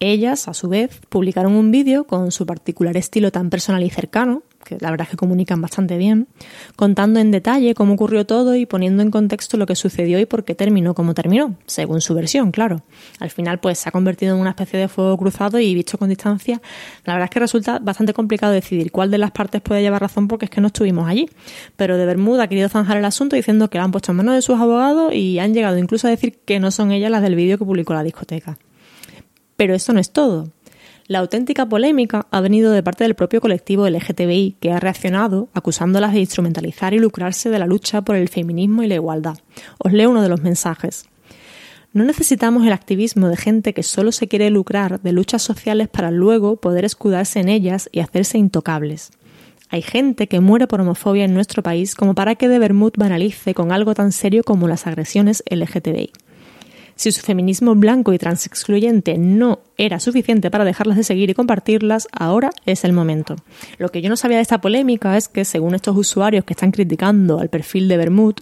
Ellas, 0.00 0.46
a 0.46 0.54
su 0.54 0.68
vez, 0.68 1.00
publicaron 1.08 1.54
un 1.54 1.72
vídeo 1.72 2.04
con 2.04 2.30
su 2.30 2.46
particular 2.46 2.96
estilo 2.96 3.32
tan 3.32 3.50
personal 3.50 3.82
y 3.82 3.90
cercano, 3.90 4.44
que 4.64 4.76
la 4.80 4.90
verdad 4.90 5.06
es 5.06 5.10
que 5.10 5.16
comunican 5.16 5.60
bastante 5.60 5.98
bien, 5.98 6.28
contando 6.76 7.18
en 7.18 7.32
detalle 7.32 7.74
cómo 7.74 7.94
ocurrió 7.94 8.24
todo 8.24 8.54
y 8.54 8.64
poniendo 8.64 9.02
en 9.02 9.10
contexto 9.10 9.56
lo 9.56 9.66
que 9.66 9.74
sucedió 9.74 10.20
y 10.20 10.26
por 10.26 10.44
qué 10.44 10.54
terminó 10.54 10.94
como 10.94 11.14
terminó, 11.14 11.56
según 11.66 12.00
su 12.00 12.14
versión, 12.14 12.52
claro. 12.52 12.82
Al 13.18 13.30
final, 13.30 13.58
pues 13.58 13.78
se 13.78 13.88
ha 13.88 13.92
convertido 13.92 14.34
en 14.36 14.40
una 14.40 14.50
especie 14.50 14.78
de 14.78 14.86
fuego 14.86 15.16
cruzado 15.16 15.58
y 15.58 15.74
visto 15.74 15.98
con 15.98 16.10
distancia, 16.10 16.60
la 17.04 17.14
verdad 17.14 17.24
es 17.24 17.30
que 17.30 17.40
resulta 17.40 17.80
bastante 17.80 18.12
complicado 18.12 18.52
decidir 18.52 18.92
cuál 18.92 19.10
de 19.10 19.18
las 19.18 19.32
partes 19.32 19.62
puede 19.62 19.82
llevar 19.82 20.00
razón 20.00 20.28
porque 20.28 20.44
es 20.44 20.50
que 20.50 20.60
no 20.60 20.68
estuvimos 20.68 21.08
allí. 21.08 21.28
Pero 21.76 21.96
de 21.96 22.06
Bermuda 22.06 22.44
ha 22.44 22.48
querido 22.48 22.68
zanjar 22.68 22.98
el 22.98 23.04
asunto 23.04 23.34
diciendo 23.34 23.68
que 23.68 23.78
la 23.78 23.84
han 23.84 23.90
puesto 23.90 24.12
en 24.12 24.18
manos 24.18 24.36
de 24.36 24.42
sus 24.42 24.60
abogados 24.60 25.12
y 25.12 25.40
han 25.40 25.54
llegado 25.54 25.76
incluso 25.76 26.06
a 26.06 26.10
decir 26.10 26.38
que 26.44 26.60
no 26.60 26.70
son 26.70 26.92
ellas 26.92 27.10
las 27.10 27.22
del 27.22 27.34
vídeo 27.34 27.58
que 27.58 27.64
publicó 27.64 27.94
la 27.94 28.04
discoteca. 28.04 28.58
Pero 29.58 29.74
esto 29.74 29.92
no 29.92 29.98
es 29.98 30.12
todo. 30.12 30.52
La 31.08 31.18
auténtica 31.18 31.68
polémica 31.68 32.28
ha 32.30 32.40
venido 32.40 32.70
de 32.70 32.84
parte 32.84 33.02
del 33.02 33.16
propio 33.16 33.40
colectivo 33.40 33.88
LGTBI, 33.88 34.56
que 34.60 34.70
ha 34.70 34.78
reaccionado 34.78 35.48
acusándolas 35.52 36.12
de 36.12 36.20
instrumentalizar 36.20 36.94
y 36.94 37.00
lucrarse 37.00 37.50
de 37.50 37.58
la 37.58 37.66
lucha 37.66 38.02
por 38.02 38.14
el 38.14 38.28
feminismo 38.28 38.84
y 38.84 38.86
la 38.86 38.94
igualdad. 38.94 39.38
Os 39.78 39.92
leo 39.92 40.10
uno 40.10 40.22
de 40.22 40.28
los 40.28 40.42
mensajes. 40.42 41.06
No 41.92 42.04
necesitamos 42.04 42.64
el 42.64 42.72
activismo 42.72 43.26
de 43.28 43.36
gente 43.36 43.74
que 43.74 43.82
solo 43.82 44.12
se 44.12 44.28
quiere 44.28 44.48
lucrar 44.50 45.00
de 45.00 45.10
luchas 45.10 45.42
sociales 45.42 45.88
para 45.88 46.12
luego 46.12 46.54
poder 46.60 46.84
escudarse 46.84 47.40
en 47.40 47.48
ellas 47.48 47.88
y 47.90 47.98
hacerse 47.98 48.38
intocables. 48.38 49.10
Hay 49.70 49.82
gente 49.82 50.28
que 50.28 50.38
muere 50.38 50.68
por 50.68 50.80
homofobia 50.80 51.24
en 51.24 51.34
nuestro 51.34 51.64
país 51.64 51.96
como 51.96 52.14
para 52.14 52.36
que 52.36 52.48
de 52.48 52.60
Bermud 52.60 52.92
banalice 52.96 53.54
con 53.54 53.72
algo 53.72 53.94
tan 53.94 54.12
serio 54.12 54.44
como 54.44 54.68
las 54.68 54.86
agresiones 54.86 55.42
LGTBI. 55.50 56.12
Si 56.98 57.12
su 57.12 57.20
feminismo 57.20 57.76
blanco 57.76 58.12
y 58.12 58.18
transexcluyente 58.18 59.18
no 59.18 59.60
era 59.76 60.00
suficiente 60.00 60.50
para 60.50 60.64
dejarlas 60.64 60.96
de 60.96 61.04
seguir 61.04 61.30
y 61.30 61.34
compartirlas, 61.34 62.08
ahora 62.10 62.50
es 62.66 62.82
el 62.82 62.92
momento. 62.92 63.36
Lo 63.78 63.90
que 63.90 64.02
yo 64.02 64.08
no 64.08 64.16
sabía 64.16 64.38
de 64.38 64.42
esta 64.42 64.60
polémica 64.60 65.16
es 65.16 65.28
que, 65.28 65.44
según 65.44 65.76
estos 65.76 65.96
usuarios 65.96 66.44
que 66.44 66.54
están 66.54 66.72
criticando 66.72 67.38
al 67.38 67.50
perfil 67.50 67.86
de 67.86 67.98
Bermud, 67.98 68.34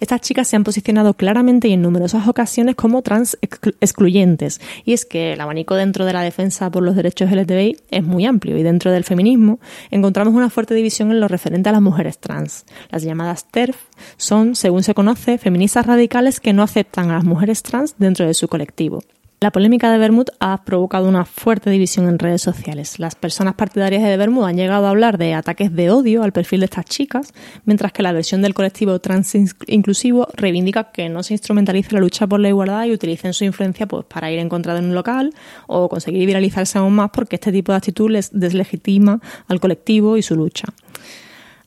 estas 0.00 0.22
chicas 0.22 0.48
se 0.48 0.56
han 0.56 0.64
posicionado 0.64 1.14
claramente 1.14 1.68
y 1.68 1.74
en 1.74 1.82
numerosas 1.82 2.26
ocasiones 2.26 2.74
como 2.74 3.02
trans 3.02 3.38
excluyentes. 3.80 4.60
Y 4.84 4.92
es 4.92 5.04
que 5.04 5.34
el 5.34 5.40
abanico 5.40 5.76
dentro 5.76 6.04
de 6.04 6.12
la 6.12 6.22
defensa 6.22 6.68
por 6.68 6.82
los 6.82 6.96
derechos 6.96 7.30
LGTBI 7.30 7.76
es 7.92 8.02
muy 8.02 8.26
amplio 8.26 8.58
y 8.58 8.64
dentro 8.64 8.90
del 8.90 9.04
feminismo 9.04 9.60
encontramos 9.92 10.34
una 10.34 10.50
fuerte 10.50 10.74
división 10.74 11.12
en 11.12 11.20
lo 11.20 11.28
referente 11.28 11.68
a 11.68 11.72
las 11.72 11.80
mujeres 11.80 12.18
trans. 12.18 12.64
Las 12.90 13.04
llamadas 13.04 13.46
TERF 13.52 13.76
son, 14.16 14.56
según 14.56 14.82
se 14.82 14.94
conoce, 14.94 15.38
feministas 15.38 15.86
radicales 15.86 16.40
que 16.40 16.52
no 16.52 16.64
aceptan 16.64 17.10
a 17.10 17.14
las 17.14 17.24
mujeres 17.24 17.62
trans 17.62 17.94
dentro 18.00 18.26
de 18.26 18.34
su 18.34 18.48
colectivo. 18.48 19.00
La 19.42 19.52
polémica 19.52 19.90
de 19.90 19.96
Bermud 19.96 20.26
ha 20.38 20.64
provocado 20.64 21.08
una 21.08 21.24
fuerte 21.24 21.70
división 21.70 22.06
en 22.06 22.18
redes 22.18 22.42
sociales. 22.42 22.98
Las 22.98 23.14
personas 23.14 23.54
partidarias 23.54 24.02
de 24.02 24.18
Bermud 24.18 24.44
han 24.44 24.56
llegado 24.56 24.86
a 24.86 24.90
hablar 24.90 25.16
de 25.16 25.32
ataques 25.32 25.74
de 25.74 25.90
odio 25.90 26.22
al 26.22 26.32
perfil 26.32 26.60
de 26.60 26.66
estas 26.66 26.84
chicas, 26.84 27.32
mientras 27.64 27.90
que 27.92 28.02
la 28.02 28.12
versión 28.12 28.42
del 28.42 28.52
colectivo 28.52 28.98
trans 28.98 29.34
inclusivo 29.66 30.28
reivindica 30.34 30.92
que 30.92 31.08
no 31.08 31.22
se 31.22 31.32
instrumentalice 31.32 31.94
la 31.94 32.00
lucha 32.00 32.26
por 32.26 32.38
la 32.38 32.50
igualdad 32.50 32.84
y 32.84 32.92
utilicen 32.92 33.32
su 33.32 33.44
influencia 33.44 33.86
pues, 33.86 34.04
para 34.04 34.30
ir 34.30 34.40
en 34.40 34.50
contra 34.50 34.74
de 34.74 34.80
un 34.80 34.94
local 34.94 35.32
o 35.66 35.88
conseguir 35.88 36.26
viralizarse 36.26 36.76
aún 36.76 36.92
más 36.92 37.08
porque 37.10 37.36
este 37.36 37.50
tipo 37.50 37.72
de 37.72 37.78
actitud 37.78 38.10
les 38.10 38.38
deslegitima 38.38 39.20
al 39.48 39.58
colectivo 39.58 40.18
y 40.18 40.22
su 40.22 40.36
lucha 40.36 40.66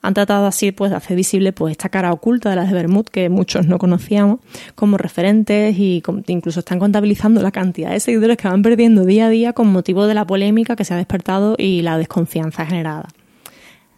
han 0.03 0.13
tratado 0.13 0.45
así 0.45 0.71
pues, 0.71 0.91
de 0.91 0.97
hacer 0.97 1.15
visible 1.15 1.53
pues, 1.53 1.71
esta 1.71 1.89
cara 1.89 2.11
oculta 2.11 2.49
de 2.49 2.57
las 2.57 2.67
de 2.67 2.75
Bermud 2.75 3.05
que 3.05 3.29
muchos 3.29 3.65
no 3.65 3.79
conocíamos 3.79 4.39
como 4.75 4.97
referentes 4.97 5.75
y 5.79 6.03
incluso 6.27 6.59
están 6.59 6.77
contabilizando 6.77 7.41
la 7.41 7.51
cantidad 7.51 7.89
de 7.89 8.01
seguidores 8.01 8.37
que 8.37 8.49
van 8.49 8.61
perdiendo 8.61 9.05
día 9.05 9.27
a 9.27 9.29
día 9.29 9.53
con 9.53 9.67
motivo 9.71 10.05
de 10.05 10.13
la 10.13 10.27
polémica 10.27 10.75
que 10.75 10.83
se 10.83 10.93
ha 10.93 10.97
despertado 10.97 11.55
y 11.57 11.81
la 11.81 11.97
desconfianza 11.97 12.65
generada. 12.65 13.07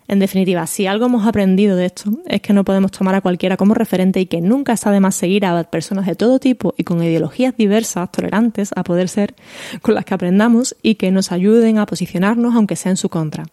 En 0.07 0.19
definitiva, 0.19 0.67
si 0.67 0.85
algo 0.85 1.07
hemos 1.07 1.25
aprendido 1.25 1.75
de 1.75 1.87
esto 1.87 2.11
es 2.27 2.39
que 2.41 2.53
no 2.53 2.63
podemos 2.63 2.91
tomar 2.91 3.15
a 3.15 3.21
cualquiera 3.21 3.57
como 3.57 3.73
referente 3.73 4.19
y 4.19 4.27
que 4.27 4.39
nunca 4.39 4.73
está 4.73 4.91
de 4.91 4.99
más 4.99 5.15
seguir 5.15 5.47
a 5.47 5.63
personas 5.63 6.05
de 6.05 6.13
todo 6.13 6.37
tipo 6.37 6.75
y 6.77 6.83
con 6.83 7.03
ideologías 7.03 7.57
diversas, 7.57 8.11
tolerantes 8.11 8.69
a 8.75 8.83
poder 8.83 9.09
ser, 9.09 9.33
con 9.81 9.95
las 9.95 10.05
que 10.05 10.13
aprendamos 10.13 10.75
y 10.83 10.95
que 10.95 11.09
nos 11.09 11.31
ayuden 11.31 11.79
a 11.79 11.87
posicionarnos 11.87 12.53
aunque 12.53 12.75
sea 12.75 12.91
en 12.91 12.97
su 12.97 13.09
contra. 13.09 13.45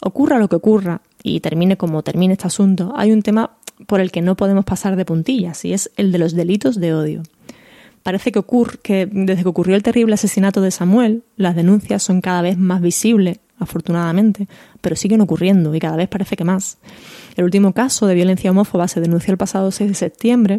Ocurra 0.00 0.38
lo 0.38 0.48
que 0.48 0.56
ocurra, 0.56 1.00
y 1.24 1.40
termine 1.40 1.76
como 1.76 2.02
termine 2.02 2.34
este 2.34 2.46
asunto, 2.46 2.92
hay 2.94 3.10
un 3.10 3.22
tema 3.22 3.56
por 3.88 4.00
el 4.00 4.12
que 4.12 4.20
no 4.20 4.36
podemos 4.36 4.64
pasar 4.64 4.94
de 4.94 5.06
puntillas 5.06 5.64
y 5.64 5.72
es 5.72 5.90
el 5.96 6.12
de 6.12 6.18
los 6.18 6.34
delitos 6.34 6.78
de 6.78 6.94
odio. 6.94 7.22
Parece 8.04 8.30
que, 8.30 8.38
ocurre, 8.38 8.78
que 8.82 9.08
desde 9.10 9.42
que 9.42 9.48
ocurrió 9.48 9.74
el 9.74 9.82
terrible 9.82 10.14
asesinato 10.14 10.60
de 10.60 10.70
Samuel, 10.70 11.24
las 11.36 11.56
denuncias 11.56 12.02
son 12.02 12.20
cada 12.20 12.42
vez 12.42 12.58
más 12.58 12.82
visibles, 12.82 13.38
afortunadamente, 13.58 14.46
pero 14.82 14.94
siguen 14.94 15.22
ocurriendo 15.22 15.74
y 15.74 15.80
cada 15.80 15.96
vez 15.96 16.08
parece 16.08 16.36
que 16.36 16.44
más. 16.44 16.76
El 17.36 17.44
último 17.44 17.72
caso 17.72 18.06
de 18.06 18.14
violencia 18.14 18.50
homófoba 18.50 18.86
se 18.86 19.00
denunció 19.00 19.32
el 19.32 19.38
pasado 19.38 19.70
6 19.70 19.88
de 19.88 19.94
septiembre 19.94 20.58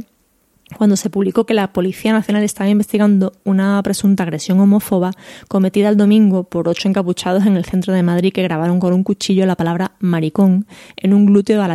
cuando 0.78 0.98
se 0.98 1.10
publicó 1.10 1.46
que 1.46 1.54
la 1.54 1.72
Policía 1.72 2.12
Nacional 2.12 2.44
estaba 2.44 2.70
investigando 2.70 3.34
una 3.44 3.82
presunta 3.84 4.24
agresión 4.24 4.60
homófoba 4.60 5.12
cometida 5.48 5.90
el 5.90 5.98
domingo 5.98 6.44
por 6.44 6.68
ocho 6.68 6.90
encapuchados 6.90 7.46
en 7.46 7.56
el 7.56 7.66
centro 7.66 7.94
de 7.94 8.04
Madrid 8.04 8.34
que 8.34 8.44
grabaron 8.44 8.80
con 8.80 8.94
un 8.94 9.04
cuchillo 9.04 9.46
la 9.46 9.56
palabra 9.56 9.94
maricón 10.00 10.66
en 10.98 11.14
un 11.14 11.28
glúteo 11.28 11.62
a, 11.62 11.68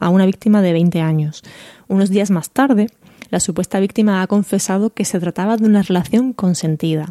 a 0.00 0.08
una 0.10 0.26
víctima 0.26 0.62
de 0.62 0.72
20 0.72 1.00
años. 1.00 1.42
Unos 1.88 2.10
días 2.10 2.30
más 2.30 2.50
tarde, 2.50 2.86
la 3.30 3.40
supuesta 3.40 3.80
víctima 3.80 4.22
ha 4.22 4.26
confesado 4.26 4.90
que 4.90 5.04
se 5.04 5.18
trataba 5.18 5.56
de 5.56 5.66
una 5.66 5.82
relación 5.82 6.32
consentida. 6.32 7.06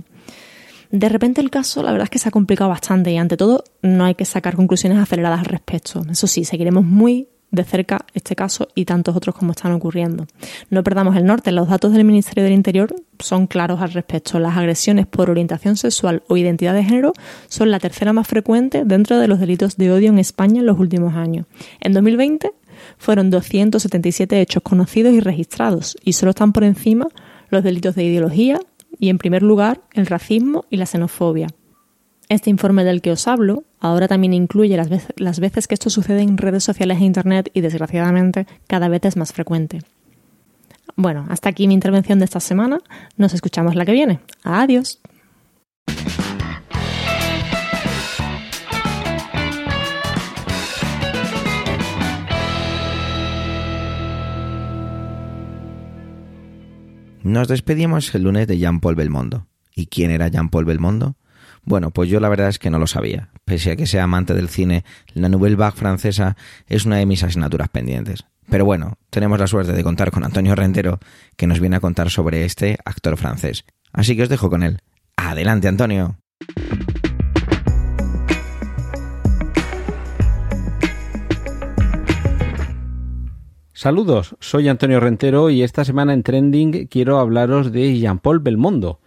De 0.92 1.10
repente 1.10 1.42
el 1.42 1.50
caso, 1.50 1.84
la 1.84 1.92
verdad 1.92 2.06
es 2.06 2.10
que 2.10 2.20
se 2.20 2.30
ha 2.30 2.32
complicado 2.32 2.70
bastante 2.70 3.12
y 3.12 3.18
ante 3.18 3.36
todo 3.36 3.64
no 3.82 4.06
hay 4.06 4.16
que 4.16 4.24
sacar 4.24 4.56
conclusiones 4.56 5.00
aceleradas 5.00 5.40
al 5.40 5.46
respecto. 5.46 6.02
Eso 6.10 6.28
sí, 6.28 6.46
seguiremos 6.46 6.86
muy 6.86 7.28
de 7.56 7.64
cerca 7.64 8.06
este 8.14 8.36
caso 8.36 8.68
y 8.76 8.86
tantos 8.86 9.16
otros 9.16 9.36
como 9.36 9.52
están 9.52 9.72
ocurriendo. 9.72 10.28
No 10.70 10.84
perdamos 10.84 11.16
el 11.16 11.26
norte, 11.26 11.52
los 11.52 11.70
datos 11.70 11.94
del 11.94 12.04
Ministerio 12.04 12.44
del 12.44 12.54
Interior 12.54 12.94
son 13.20 13.48
claros 13.48 13.82
al 13.82 13.94
respecto. 13.94 14.40
Las 14.40 14.58
agresiones 14.58 15.08
por 15.08 15.30
orientación 15.30 15.78
sexual 15.78 16.24
o 16.28 16.38
identidad 16.38 16.74
de 16.74 16.84
género 16.84 17.14
son 17.48 17.72
la 17.72 17.80
tercera 17.80 18.14
más 18.14 18.28
frecuente 18.28 18.84
dentro 18.86 19.20
de 19.20 19.28
los 19.28 19.40
delitos 19.40 19.78
de 19.78 19.92
odio 19.92 20.10
en 20.10 20.20
España 20.20 20.60
en 20.60 20.66
los 20.66 20.80
últimos 20.80 21.16
años. 21.16 21.46
En 21.80 21.94
2020 21.94 22.52
fueron 22.98 23.30
277 23.30 24.42
hechos 24.42 24.64
conocidos 24.64 25.14
y 25.14 25.20
registrados 25.20 25.98
y 26.04 26.14
solo 26.14 26.32
están 26.32 26.54
por 26.54 26.64
encima 26.64 27.08
los 27.50 27.64
delitos 27.64 27.96
de 27.96 28.04
ideología 28.04 28.60
y 29.00 29.10
en 29.10 29.18
primer 29.18 29.44
lugar 29.44 29.82
el 29.94 30.06
racismo 30.06 30.66
y 30.70 30.78
la 30.78 30.86
xenofobia. 30.86 31.48
Este 32.28 32.50
informe 32.50 32.84
del 32.84 33.02
que 33.02 33.12
os 33.12 33.28
hablo 33.28 33.64
ahora 33.80 34.08
también 34.08 34.34
incluye 34.34 34.76
las, 34.76 35.40
veces, 35.40 35.68
que 35.68 35.76
esto 35.76 35.92
sucede 35.92 36.22
en 36.22 36.38
redes 36.38 36.64
sociales 36.64 37.00
e 37.00 37.06
Internet 37.06 37.52
y 37.54 37.62
desgraciadamente 37.62 38.48
cada 38.66 38.88
vez 38.88 39.06
es 39.06 39.16
más 39.16 39.32
frecuente. 39.32 39.82
Bueno, 40.96 41.28
hasta 41.30 41.50
aquí 41.50 41.68
mi 41.68 41.76
intervención 41.76 42.18
de 42.18 42.26
esta 42.26 42.40
semana. 42.40 42.80
Nos 43.18 43.34
escuchamos 43.34 43.76
la 43.76 43.86
que 43.86 43.92
viene. 43.92 44.22
Adiós. 44.44 45.00
Nos 57.22 57.48
despedimos 57.48 58.14
el 58.16 58.24
lunes 58.24 58.48
de 58.48 58.58
Jean-Paul 58.58 58.96
Belmondo. 58.96 59.48
¿Y 59.76 59.88
quién 59.88 60.10
era 60.12 60.28
Jean-Paul 60.28 60.66
Belmondo? 60.66 61.18
Bueno, 61.66 61.90
pues 61.90 62.10
yo 62.10 62.20
la 62.20 62.30
verdad 62.30 62.50
es 62.50 62.60
que 62.60 62.70
no 62.70 62.78
lo 62.78 62.86
sabía. 62.86 63.30
Pese 63.44 63.72
a 63.72 63.76
que 63.76 63.88
sea 63.88 64.04
amante 64.04 64.36
del 64.36 64.50
cine, 64.50 64.86
la 65.14 65.30
Nouvelle 65.30 65.56
Vague 65.56 65.76
francesa 65.76 66.38
es 66.68 66.86
una 66.86 66.98
de 66.98 67.08
mis 67.08 67.24
asignaturas 67.24 67.70
pendientes. 67.70 68.26
Pero 68.50 68.66
bueno, 68.66 69.00
tenemos 69.10 69.40
la 69.40 69.48
suerte 69.48 69.74
de 69.74 69.84
contar 69.84 70.12
con 70.12 70.24
Antonio 70.24 70.54
Rentero, 70.54 71.00
que 71.36 71.48
nos 71.48 71.60
viene 71.60 71.78
a 71.78 71.80
contar 71.80 72.12
sobre 72.12 72.46
este 72.46 72.78
actor 72.86 73.18
francés. 73.18 73.66
Así 73.92 74.16
que 74.16 74.24
os 74.24 74.30
dejo 74.30 74.52
con 74.52 74.62
él. 74.62 74.78
Adelante, 75.18 75.68
Antonio. 75.68 76.18
Saludos, 83.74 84.36
soy 84.40 84.70
Antonio 84.70 85.00
Rentero 85.00 85.50
y 85.50 85.62
esta 85.62 85.84
semana 85.84 86.14
en 86.14 86.24
Trending 86.24 86.88
quiero 86.88 87.20
hablaros 87.20 87.72
de 87.72 87.98
Jean-Paul 88.00 88.40
Belmondo, 88.40 89.02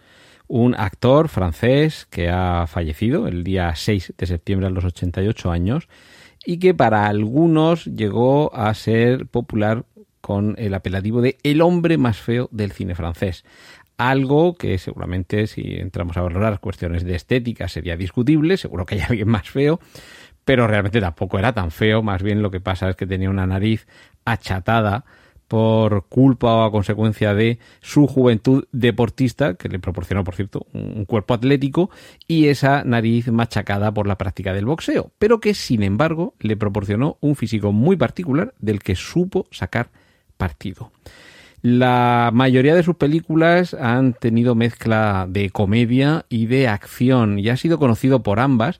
un 0.49 0.75
actor 0.75 1.29
francés 1.29 2.07
que 2.09 2.27
ha 2.29 2.65
fallecido 2.67 3.27
el 3.27 3.43
día 3.43 3.73
6 3.75 4.15
de 4.17 4.25
septiembre 4.25 4.67
a 4.67 4.71
los 4.71 4.83
88 4.83 5.51
años 5.51 5.87
y 6.43 6.57
que 6.57 6.73
para 6.73 7.05
algunos 7.05 7.85
llegó 7.85 8.53
a 8.55 8.73
ser 8.73 9.27
popular 9.27 9.85
con 10.21 10.55
el 10.57 10.73
apelativo 10.73 11.21
de 11.21 11.37
el 11.43 11.61
hombre 11.61 11.97
más 11.97 12.17
feo 12.17 12.49
del 12.51 12.71
cine 12.71 12.95
francés. 12.95 13.45
Algo 13.97 14.55
que 14.55 14.79
seguramente 14.79 15.45
si 15.45 15.75
entramos 15.75 16.17
a 16.17 16.21
valorar 16.21 16.59
cuestiones 16.59 17.03
de 17.03 17.15
estética 17.15 17.67
sería 17.67 17.95
discutible, 17.95 18.57
seguro 18.57 18.87
que 18.87 18.95
hay 18.95 19.01
alguien 19.01 19.27
más 19.27 19.49
feo, 19.49 19.79
pero 20.45 20.65
realmente 20.65 20.99
tampoco 20.99 21.37
era 21.37 21.53
tan 21.53 21.69
feo, 21.69 22.01
más 22.01 22.23
bien 22.23 22.41
lo 22.41 22.49
que 22.49 22.59
pasa 22.59 22.89
es 22.89 22.95
que 22.95 23.05
tenía 23.05 23.29
una 23.29 23.45
nariz 23.45 23.85
achatada, 24.25 25.05
por 25.49 26.05
culpa 26.07 26.53
o 26.53 26.63
a 26.63 26.71
consecuencia 26.71 27.33
de 27.33 27.57
su 27.81 28.07
juventud 28.07 28.65
deportista, 28.71 29.55
que 29.55 29.67
le 29.67 29.79
proporcionó, 29.79 30.23
por 30.23 30.35
cierto, 30.35 30.67
un 30.73 31.03
cuerpo 31.05 31.33
atlético, 31.33 31.89
y 32.27 32.47
esa 32.47 32.83
nariz 32.85 33.27
machacada 33.29 33.91
por 33.91 34.07
la 34.07 34.17
práctica 34.17 34.53
del 34.53 34.65
boxeo, 34.65 35.11
pero 35.17 35.39
que, 35.41 35.55
sin 35.55 35.81
embargo, 35.81 36.35
le 36.39 36.55
proporcionó 36.55 37.17
un 37.19 37.35
físico 37.35 37.71
muy 37.71 37.97
particular 37.97 38.53
del 38.59 38.79
que 38.79 38.95
supo 38.95 39.47
sacar 39.51 39.89
partido. 40.37 40.91
La 41.63 42.29
mayoría 42.31 42.75
de 42.75 42.83
sus 42.83 42.95
películas 42.95 43.73
han 43.73 44.13
tenido 44.13 44.53
mezcla 44.53 45.25
de 45.27 45.49
comedia 45.49 46.25
y 46.29 46.45
de 46.45 46.67
acción 46.67 47.39
y 47.39 47.49
ha 47.49 47.57
sido 47.57 47.79
conocido 47.79 48.21
por 48.21 48.39
ambas, 48.39 48.79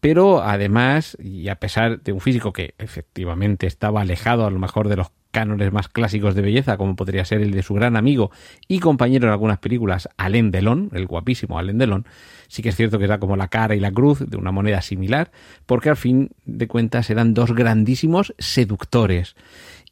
pero 0.00 0.42
además, 0.42 1.16
y 1.20 1.48
a 1.48 1.56
pesar 1.56 2.02
de 2.02 2.12
un 2.12 2.20
físico 2.20 2.52
que 2.52 2.74
efectivamente 2.78 3.68
estaba 3.68 4.00
alejado 4.00 4.46
a 4.46 4.50
lo 4.50 4.58
mejor 4.58 4.88
de 4.88 4.96
los 4.96 5.08
cánones 5.38 5.72
más 5.72 5.86
clásicos 5.86 6.34
de 6.34 6.42
belleza, 6.42 6.76
como 6.76 6.96
podría 6.96 7.24
ser 7.24 7.42
el 7.42 7.52
de 7.52 7.62
su 7.62 7.72
gran 7.72 7.94
amigo 7.94 8.32
y 8.66 8.80
compañero 8.80 9.28
en 9.28 9.32
algunas 9.32 9.58
películas, 9.58 10.08
Alain 10.16 10.50
Delon, 10.50 10.90
el 10.92 11.06
guapísimo 11.06 11.60
Alain 11.60 11.78
Delon, 11.78 12.06
sí 12.48 12.60
que 12.60 12.70
es 12.70 12.74
cierto 12.74 12.98
que 12.98 13.04
era 13.04 13.20
como 13.20 13.36
la 13.36 13.46
cara 13.46 13.76
y 13.76 13.78
la 13.78 13.92
cruz 13.92 14.18
de 14.28 14.36
una 14.36 14.50
moneda 14.50 14.82
similar, 14.82 15.30
porque 15.64 15.90
al 15.90 15.96
fin 15.96 16.32
de 16.44 16.66
cuentas 16.66 17.08
eran 17.10 17.34
dos 17.34 17.54
grandísimos 17.54 18.34
seductores. 18.40 19.36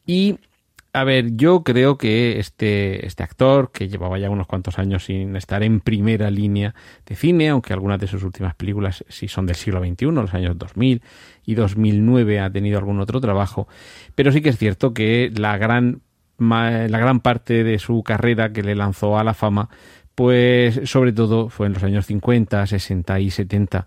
Y 0.04 0.40
a 0.96 1.04
ver, 1.04 1.36
yo 1.36 1.62
creo 1.62 1.98
que 1.98 2.38
este, 2.38 3.04
este 3.04 3.22
actor, 3.22 3.70
que 3.70 3.86
llevaba 3.86 4.18
ya 4.18 4.30
unos 4.30 4.46
cuantos 4.46 4.78
años 4.78 5.04
sin 5.04 5.36
estar 5.36 5.62
en 5.62 5.80
primera 5.80 6.30
línea 6.30 6.74
de 7.04 7.16
cine, 7.16 7.50
aunque 7.50 7.74
algunas 7.74 8.00
de 8.00 8.06
sus 8.06 8.22
últimas 8.22 8.54
películas 8.54 9.04
sí 9.06 9.28
son 9.28 9.44
del 9.44 9.56
siglo 9.56 9.84
XXI, 9.84 10.06
los 10.06 10.32
años 10.32 10.56
2000 10.56 11.02
y 11.44 11.54
2009 11.54 12.40
ha 12.40 12.48
tenido 12.48 12.78
algún 12.78 12.98
otro 12.98 13.20
trabajo, 13.20 13.68
pero 14.14 14.32
sí 14.32 14.40
que 14.40 14.48
es 14.48 14.56
cierto 14.56 14.94
que 14.94 15.30
la 15.36 15.58
gran 15.58 16.00
la 16.38 16.98
gran 16.98 17.20
parte 17.20 17.62
de 17.62 17.78
su 17.78 18.02
carrera 18.02 18.54
que 18.54 18.62
le 18.62 18.74
lanzó 18.74 19.18
a 19.18 19.24
la 19.24 19.34
fama, 19.34 19.68
pues 20.14 20.80
sobre 20.84 21.12
todo 21.12 21.50
fue 21.50 21.66
en 21.66 21.74
los 21.74 21.82
años 21.82 22.06
50, 22.06 22.66
60 22.66 23.20
y 23.20 23.30
70. 23.30 23.86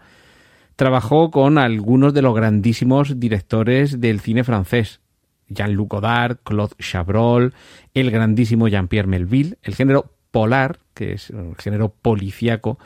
Trabajó 0.75 1.31
con 1.31 1.57
algunos 1.57 2.13
de 2.13 2.21
los 2.21 2.35
grandísimos 2.35 3.19
directores 3.19 3.99
del 3.99 4.19
cine 4.19 4.43
francés, 4.43 5.01
Jean-Luc 5.49 5.91
Godard, 5.91 6.38
Claude 6.43 6.75
Chabrol, 6.79 7.53
el 7.93 8.12
grandísimo 8.12 8.67
Jean-Pierre 8.67 9.07
Melville. 9.07 9.57
El 9.63 9.75
género 9.75 10.13
polar, 10.31 10.79
que 10.93 11.13
es 11.13 11.29
un 11.31 11.55
género 11.55 11.89
policíaco, 11.89 12.79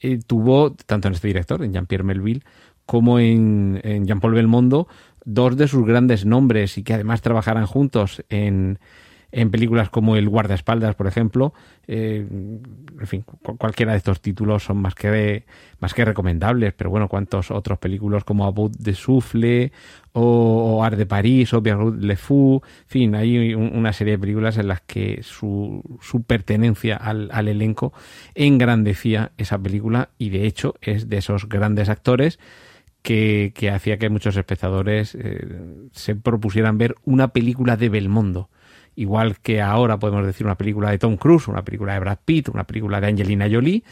eh, 0.00 0.18
tuvo, 0.26 0.72
tanto 0.72 1.08
en 1.08 1.14
este 1.14 1.28
director, 1.28 1.62
en 1.62 1.72
Jean-Pierre 1.72 2.04
Melville, 2.04 2.42
como 2.86 3.18
en, 3.18 3.80
en 3.84 4.06
Jean-Paul 4.06 4.34
Belmondo, 4.34 4.88
dos 5.24 5.56
de 5.56 5.68
sus 5.68 5.84
grandes 5.84 6.24
nombres 6.24 6.78
y 6.78 6.82
que 6.82 6.94
además 6.94 7.20
trabajarán 7.20 7.66
juntos 7.66 8.24
en, 8.30 8.78
en 9.30 9.50
películas 9.50 9.90
como 9.90 10.16
El 10.16 10.28
guardaespaldas, 10.28 10.94
por 10.94 11.06
ejemplo. 11.06 11.52
Eh, 11.86 12.26
en 12.28 13.06
fin, 13.06 13.22
cualquiera 13.22 13.92
de 13.92 13.98
estos 13.98 14.20
títulos 14.20 14.64
son 14.64 14.78
más 14.78 14.94
que, 14.94 15.44
más 15.80 15.94
que 15.94 16.04
recomendables, 16.04 16.72
pero 16.74 16.90
bueno, 16.90 17.08
cuántos 17.08 17.50
otros 17.50 17.78
películas 17.78 18.24
como 18.24 18.46
About 18.46 18.76
de 18.76 18.94
Souffle 18.94 19.72
o, 20.12 20.82
Art 20.82 20.96
de 20.96 21.06
París 21.06 21.52
o 21.52 21.62
Pierrot 21.62 22.00
Le 22.00 22.16
Fou, 22.16 22.62
en 22.62 22.88
fin, 22.88 23.14
hay 23.14 23.54
una 23.54 23.92
serie 23.92 24.12
de 24.12 24.18
películas 24.18 24.56
en 24.56 24.68
las 24.68 24.80
que 24.80 25.20
su, 25.22 25.98
su 26.00 26.22
pertenencia 26.22 26.96
al, 26.96 27.28
al, 27.32 27.48
elenco 27.48 27.92
engrandecía 28.34 29.32
esa 29.36 29.58
película 29.58 30.10
y 30.18 30.30
de 30.30 30.46
hecho 30.46 30.74
es 30.80 31.08
de 31.08 31.18
esos 31.18 31.48
grandes 31.48 31.88
actores 31.88 32.38
que, 33.02 33.52
que 33.54 33.70
hacía 33.70 33.98
que 33.98 34.10
muchos 34.10 34.36
espectadores 34.36 35.14
eh, 35.14 35.46
se 35.92 36.16
propusieran 36.16 36.78
ver 36.78 36.96
una 37.04 37.28
película 37.28 37.76
de 37.76 37.88
Belmondo 37.88 38.48
igual 38.98 39.38
que 39.38 39.62
ahora 39.62 39.98
podemos 39.98 40.26
decir 40.26 40.44
una 40.44 40.56
película 40.56 40.90
de 40.90 40.98
Tom 40.98 41.16
Cruise, 41.16 41.46
una 41.46 41.62
película 41.62 41.94
de 41.94 42.00
Brad 42.00 42.18
Pitt, 42.24 42.48
una 42.48 42.64
película 42.64 43.00
de 43.00 43.06
Angelina 43.06 43.48
Jolie, 43.50 43.84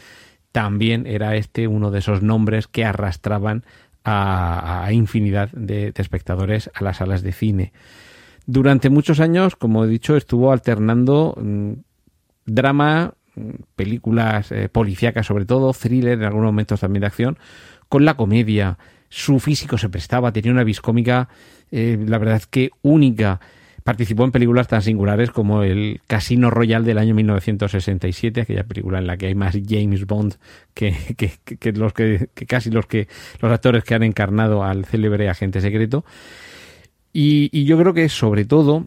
también 0.51 1.07
era 1.07 1.37
este 1.37 1.67
uno 1.67 1.91
de 1.91 1.99
esos 1.99 2.21
nombres 2.21 2.67
que 2.67 2.83
arrastraban 2.83 3.63
a, 4.03 4.89
infinidad 4.91 5.49
de, 5.51 5.93
espectadores 5.95 6.69
a 6.73 6.83
las 6.83 6.97
salas 6.97 7.21
de 7.21 7.31
cine. 7.31 7.71
Durante 8.45 8.89
muchos 8.89 9.19
años, 9.19 9.55
como 9.55 9.85
he 9.85 9.87
dicho, 9.87 10.17
estuvo 10.17 10.51
alternando 10.51 11.35
mm, 11.41 11.71
drama, 12.45 13.13
mm, 13.35 13.49
películas 13.75 14.51
eh, 14.51 14.67
policíacas 14.69 15.25
sobre 15.25 15.45
todo, 15.45 15.73
thriller, 15.73 16.19
en 16.19 16.25
algunos 16.25 16.47
momentos 16.47 16.81
también 16.81 17.01
de 17.01 17.07
acción, 17.07 17.37
con 17.87 18.03
la 18.03 18.15
comedia. 18.15 18.77
Su 19.09 19.39
físico 19.39 19.77
se 19.77 19.87
prestaba, 19.87 20.33
tenía 20.33 20.51
una 20.51 20.65
viscómica, 20.65 21.29
eh, 21.71 21.97
la 22.05 22.17
verdad 22.17 22.37
es 22.37 22.47
que 22.47 22.71
única. 22.81 23.39
Participó 23.87 24.25
en 24.25 24.33
películas 24.33 24.67
tan 24.67 24.81
singulares 24.81 25.31
como 25.31 25.63
el 25.63 26.01
Casino 26.07 26.49
Royal 26.49 26.83
del 26.83 26.97
año 26.97 27.15
1967, 27.15 28.41
aquella 28.41 28.65
película 28.65 28.99
en 28.99 29.07
la 29.07 29.15
que 29.15 29.27
hay 29.27 29.33
más 29.33 29.57
James 29.65 30.05
Bond 30.05 30.35
que, 30.73 30.93
los 31.73 31.93
que, 31.93 32.27
casi 32.49 32.69
los 32.69 32.85
que 32.85 33.07
los 33.39 33.49
actores 33.49 33.85
que 33.85 33.95
han 33.95 34.03
encarnado 34.03 34.65
al 34.65 34.83
célebre 34.83 35.29
agente 35.29 35.61
secreto. 35.61 36.03
Y, 37.13 37.63
yo 37.63 37.77
creo 37.77 37.93
que 37.93 38.09
sobre 38.09 38.43
todo 38.43 38.83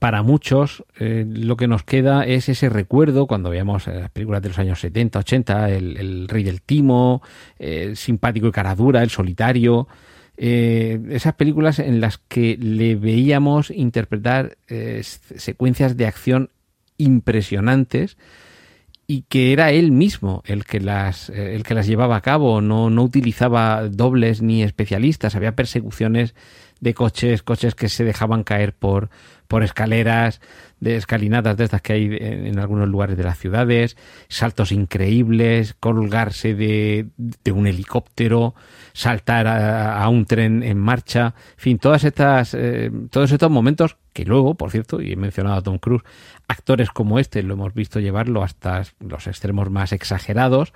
para 0.00 0.24
muchos 0.24 0.82
eh, 0.98 1.24
lo 1.24 1.56
que 1.56 1.68
nos 1.68 1.84
queda 1.84 2.24
es 2.24 2.48
ese 2.48 2.68
recuerdo 2.68 3.28
cuando 3.28 3.50
veíamos 3.50 3.86
eh, 3.86 3.94
las 3.94 4.10
películas 4.10 4.42
de 4.42 4.48
los 4.48 4.58
años 4.58 4.80
70, 4.80 5.20
80, 5.20 5.70
el, 5.70 6.26
Rey 6.26 6.42
del 6.42 6.62
Timo, 6.62 7.22
el 7.60 7.96
simpático 7.96 8.48
y 8.48 8.50
caradura, 8.50 9.04
el 9.04 9.10
solitario, 9.10 9.86
eh, 10.42 10.98
esas 11.10 11.34
películas 11.34 11.78
en 11.80 12.00
las 12.00 12.16
que 12.16 12.56
le 12.58 12.96
veíamos 12.96 13.70
interpretar 13.70 14.56
eh, 14.68 15.02
secuencias 15.02 15.98
de 15.98 16.06
acción 16.06 16.48
impresionantes 16.96 18.16
y 19.06 19.24
que 19.28 19.52
era 19.52 19.70
él 19.70 19.92
mismo 19.92 20.42
el 20.46 20.64
que 20.64 20.80
las, 20.80 21.28
eh, 21.28 21.54
el 21.54 21.62
que 21.62 21.74
las 21.74 21.86
llevaba 21.86 22.16
a 22.16 22.22
cabo, 22.22 22.62
no, 22.62 22.88
no 22.88 23.02
utilizaba 23.02 23.86
dobles 23.86 24.40
ni 24.40 24.62
especialistas, 24.62 25.34
había 25.34 25.54
persecuciones 25.54 26.34
de 26.80 26.94
coches, 26.94 27.42
coches 27.42 27.74
que 27.74 27.90
se 27.90 28.04
dejaban 28.04 28.42
caer 28.42 28.72
por, 28.72 29.10
por 29.50 29.64
escaleras, 29.64 30.40
de 30.78 30.94
escalinatas 30.94 31.56
de 31.56 31.64
estas 31.64 31.82
que 31.82 31.92
hay 31.92 32.16
en, 32.20 32.60
algunos 32.60 32.88
lugares 32.88 33.16
de 33.16 33.24
las 33.24 33.36
ciudades, 33.36 33.96
saltos 34.28 34.70
increíbles, 34.70 35.74
colgarse 35.74 36.54
de, 36.54 37.08
de 37.16 37.50
un 37.50 37.66
helicóptero, 37.66 38.54
saltar 38.92 39.48
a, 39.48 40.08
un 40.08 40.24
tren 40.24 40.62
en 40.62 40.78
marcha, 40.78 41.34
en 41.56 41.58
fin, 41.58 41.78
todas 41.78 42.04
estas, 42.04 42.54
eh, 42.54 42.92
todos 43.10 43.32
estos 43.32 43.50
momentos 43.50 43.96
que 44.12 44.24
luego, 44.24 44.54
por 44.54 44.70
cierto, 44.70 45.02
y 45.02 45.14
he 45.14 45.16
mencionado 45.16 45.56
a 45.56 45.62
Tom 45.62 45.78
Cruise, 45.78 46.04
actores 46.46 46.90
como 46.90 47.18
este 47.18 47.42
lo 47.42 47.54
hemos 47.54 47.74
visto 47.74 47.98
llevarlo 47.98 48.44
hasta 48.44 48.84
los 49.00 49.26
extremos 49.26 49.68
más 49.68 49.92
exagerados, 49.92 50.72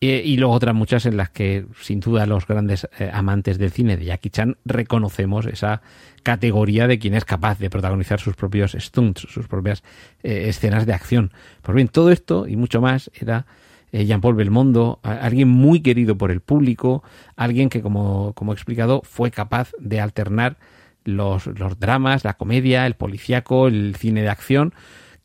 y 0.00 0.36
luego 0.36 0.54
otras 0.54 0.74
muchas 0.74 1.06
en 1.06 1.16
las 1.16 1.30
que, 1.30 1.66
sin 1.80 1.98
duda, 1.98 2.24
los 2.24 2.46
grandes 2.46 2.88
eh, 2.98 3.10
amantes 3.12 3.58
del 3.58 3.72
cine 3.72 3.96
de 3.96 4.04
Jackie 4.04 4.30
Chan 4.30 4.56
reconocemos 4.64 5.46
esa 5.46 5.82
categoría 6.22 6.86
de 6.86 7.00
quien 7.00 7.14
es 7.14 7.24
capaz 7.24 7.58
de 7.58 7.68
protagonizar 7.68 8.20
sus 8.20 8.36
propios 8.36 8.76
stunts, 8.78 9.26
sus 9.28 9.48
propias 9.48 9.82
eh, 10.22 10.44
escenas 10.48 10.86
de 10.86 10.92
acción. 10.92 11.32
Pues 11.62 11.74
bien, 11.74 11.88
todo 11.88 12.12
esto 12.12 12.46
y 12.46 12.54
mucho 12.54 12.80
más 12.80 13.10
era 13.14 13.46
eh, 13.90 14.04
Jean-Paul 14.04 14.36
Belmondo, 14.36 15.00
alguien 15.02 15.48
muy 15.48 15.80
querido 15.80 16.16
por 16.16 16.30
el 16.30 16.40
público, 16.40 17.02
alguien 17.34 17.68
que, 17.68 17.82
como, 17.82 18.34
como 18.34 18.52
he 18.52 18.54
explicado, 18.54 19.02
fue 19.02 19.32
capaz 19.32 19.72
de 19.80 20.00
alternar 20.00 20.58
los, 21.04 21.46
los 21.46 21.80
dramas, 21.80 22.22
la 22.22 22.34
comedia, 22.34 22.86
el 22.86 22.94
policíaco, 22.94 23.66
el 23.66 23.96
cine 23.96 24.22
de 24.22 24.28
acción, 24.28 24.74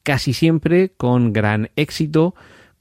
casi 0.01 0.33
siempre 0.33 0.93
con 0.95 1.31
gran 1.31 1.69
éxito 1.75 2.33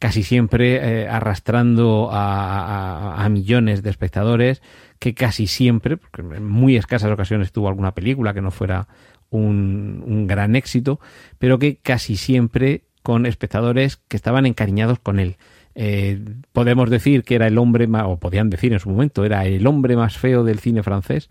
casi 0.02 0.24
siempre 0.24 1.02
eh, 1.02 1.08
arrastrando 1.08 2.08
a, 2.10 3.24
millones 3.30 3.84
de 3.84 3.90
espectadores, 3.90 4.60
que 4.98 5.14
casi 5.14 5.46
siempre, 5.46 5.96
porque 5.96 6.22
en 6.22 6.44
muy 6.44 6.74
escasas 6.74 7.12
ocasiones 7.12 7.52
tuvo 7.52 7.68
alguna 7.68 7.94
película 7.94 8.34
que 8.34 8.40
no 8.40 8.50
fuera 8.50 8.88
un, 9.30 10.26
gran 10.26 10.56
éxito, 10.56 10.98
pero 11.38 11.60
que 11.60 11.76
casi 11.76 12.16
siempre 12.16 12.82
con 13.04 13.26
espectadores 13.26 13.98
que 14.08 14.16
estaban 14.16 14.44
encariñados 14.44 14.98
con 14.98 15.20
él. 15.20 15.36
Eh, 15.76 16.20
podemos 16.52 16.90
decir 16.90 17.22
que 17.22 17.36
era 17.36 17.46
el 17.46 17.56
hombre 17.56 17.86
más, 17.86 18.06
o 18.08 18.18
podían 18.18 18.50
decir 18.50 18.72
en 18.72 18.80
su 18.80 18.90
momento, 18.90 19.24
era 19.24 19.46
el 19.46 19.64
hombre 19.68 19.94
más 19.94 20.18
feo 20.18 20.42
del 20.42 20.58
cine 20.58 20.82
francés, 20.82 21.30